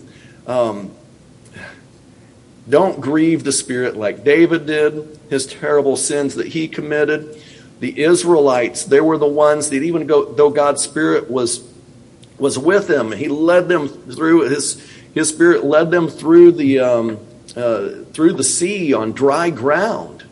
Um, 0.47 0.93
don't 2.69 3.01
grieve 3.01 3.45
the 3.45 3.53
Spirit 3.53 3.97
like 3.97 4.25
David 4.25 4.67
did, 4.67 5.19
his 5.31 5.47
terrible 5.47 5.97
sins 5.97 6.35
that 6.35 6.49
he 6.49 6.67
committed. 6.67 7.41
The 7.79 8.03
Israelites, 8.03 8.85
they 8.85 9.01
were 9.01 9.19
the 9.19 9.27
ones 9.27 9.71
that 9.71 9.83
even 9.83 10.07
though 10.07 10.51
God's 10.51 10.83
Spirit 10.83 11.31
was, 11.31 11.63
was 12.39 12.59
with 12.59 12.89
them, 12.89 13.13
he 13.13 13.29
led 13.29 13.69
them 13.69 13.89
through 13.89 14.49
his 14.49 14.83
his 15.17 15.31
Spirit 15.31 15.65
led 15.65 15.91
them 15.91 16.09
through 16.09 16.53
the, 16.53 16.79
um, 16.81 17.19
uh, 17.57 18.05
through 18.13 18.35
the 18.35 18.45
sea 18.45 18.93
on 18.93 19.13
dry 19.13 19.49
ground. 19.49 20.25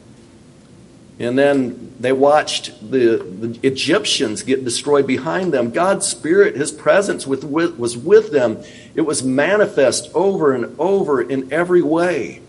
And 1.19 1.39
then 1.39 1.95
they 1.99 2.13
watched 2.13 2.91
the, 2.91 3.17
the 3.17 3.59
Egyptians 3.67 4.43
get 4.43 4.63
destroyed 4.63 5.07
behind 5.07 5.55
them. 5.55 5.71
God's 5.71 6.07
Spirit, 6.07 6.55
His 6.55 6.71
presence 6.71 7.27
with, 7.27 7.45
with, 7.45 7.79
was 7.79 7.97
with 7.97 8.31
them. 8.31 8.63
It 8.95 9.01
was 9.01 9.23
manifest 9.23 10.11
over 10.15 10.53
and 10.53 10.79
over 10.79 11.23
in 11.23 11.51
every 11.51 11.81
way. 11.81 12.43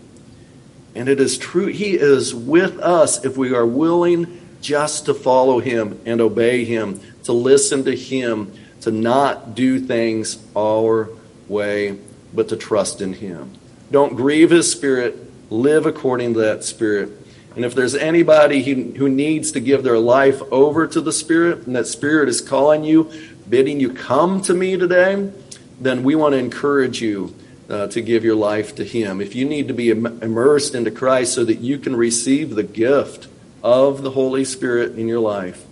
And 0.94 1.08
it 1.08 1.20
is 1.20 1.38
true, 1.38 1.68
He 1.68 1.94
is 1.94 2.34
with 2.34 2.78
us 2.80 3.24
if 3.24 3.38
we 3.38 3.54
are 3.54 3.66
willing 3.66 4.46
just 4.60 5.06
to 5.06 5.14
follow 5.14 5.58
Him 5.58 5.98
and 6.04 6.20
obey 6.20 6.66
Him, 6.66 7.00
to 7.24 7.32
listen 7.32 7.84
to 7.84 7.96
Him, 7.96 8.52
to 8.82 8.90
not 8.90 9.54
do 9.54 9.80
things 9.80 10.36
our 10.54 11.08
way 11.48 11.96
but 12.36 12.48
to 12.50 12.56
trust 12.56 13.00
in 13.00 13.14
Him. 13.14 13.52
Don't 13.90 14.14
grieve 14.14 14.50
His 14.50 14.70
Spirit. 14.70 15.18
Live 15.50 15.86
according 15.86 16.34
to 16.34 16.40
that 16.40 16.62
Spirit. 16.62 17.10
And 17.56 17.64
if 17.64 17.74
there's 17.74 17.94
anybody 17.94 18.62
who 18.62 19.08
needs 19.08 19.52
to 19.52 19.60
give 19.60 19.82
their 19.82 19.98
life 19.98 20.42
over 20.52 20.86
to 20.86 21.00
the 21.00 21.12
Spirit, 21.12 21.66
and 21.66 21.74
that 21.74 21.86
Spirit 21.86 22.28
is 22.28 22.42
calling 22.42 22.84
you, 22.84 23.10
bidding 23.48 23.80
you 23.80 23.94
come 23.94 24.42
to 24.42 24.52
me 24.52 24.76
today, 24.76 25.32
then 25.80 26.02
we 26.02 26.14
want 26.14 26.32
to 26.34 26.38
encourage 26.38 27.00
you 27.00 27.34
uh, 27.70 27.86
to 27.88 28.00
give 28.00 28.24
your 28.24 28.34
life 28.34 28.74
to 28.76 28.84
Him. 28.84 29.20
If 29.20 29.34
you 29.34 29.46
need 29.46 29.68
to 29.68 29.74
be 29.74 29.90
immersed 29.90 30.74
into 30.74 30.90
Christ 30.90 31.34
so 31.34 31.44
that 31.44 31.60
you 31.60 31.78
can 31.78 31.96
receive 31.96 32.54
the 32.54 32.62
gift 32.62 33.28
of 33.62 34.02
the 34.02 34.10
Holy 34.10 34.44
Spirit 34.44 34.98
in 34.98 35.08
your 35.08 35.20
life, 35.20 35.64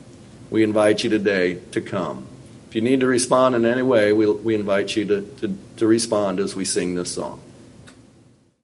we 0.50 0.62
invite 0.62 1.04
you 1.04 1.10
today 1.10 1.56
to 1.72 1.80
come. 1.80 2.26
If 2.74 2.82
you 2.82 2.90
need 2.90 2.98
to 3.02 3.06
respond 3.06 3.54
in 3.54 3.64
any 3.64 3.82
way, 3.82 4.12
we, 4.12 4.28
we 4.28 4.56
invite 4.56 4.96
you 4.96 5.04
to, 5.04 5.22
to, 5.22 5.56
to 5.76 5.86
respond 5.86 6.40
as 6.40 6.56
we 6.56 6.64
sing 6.64 6.96
this 6.96 7.14
song. 7.14 7.40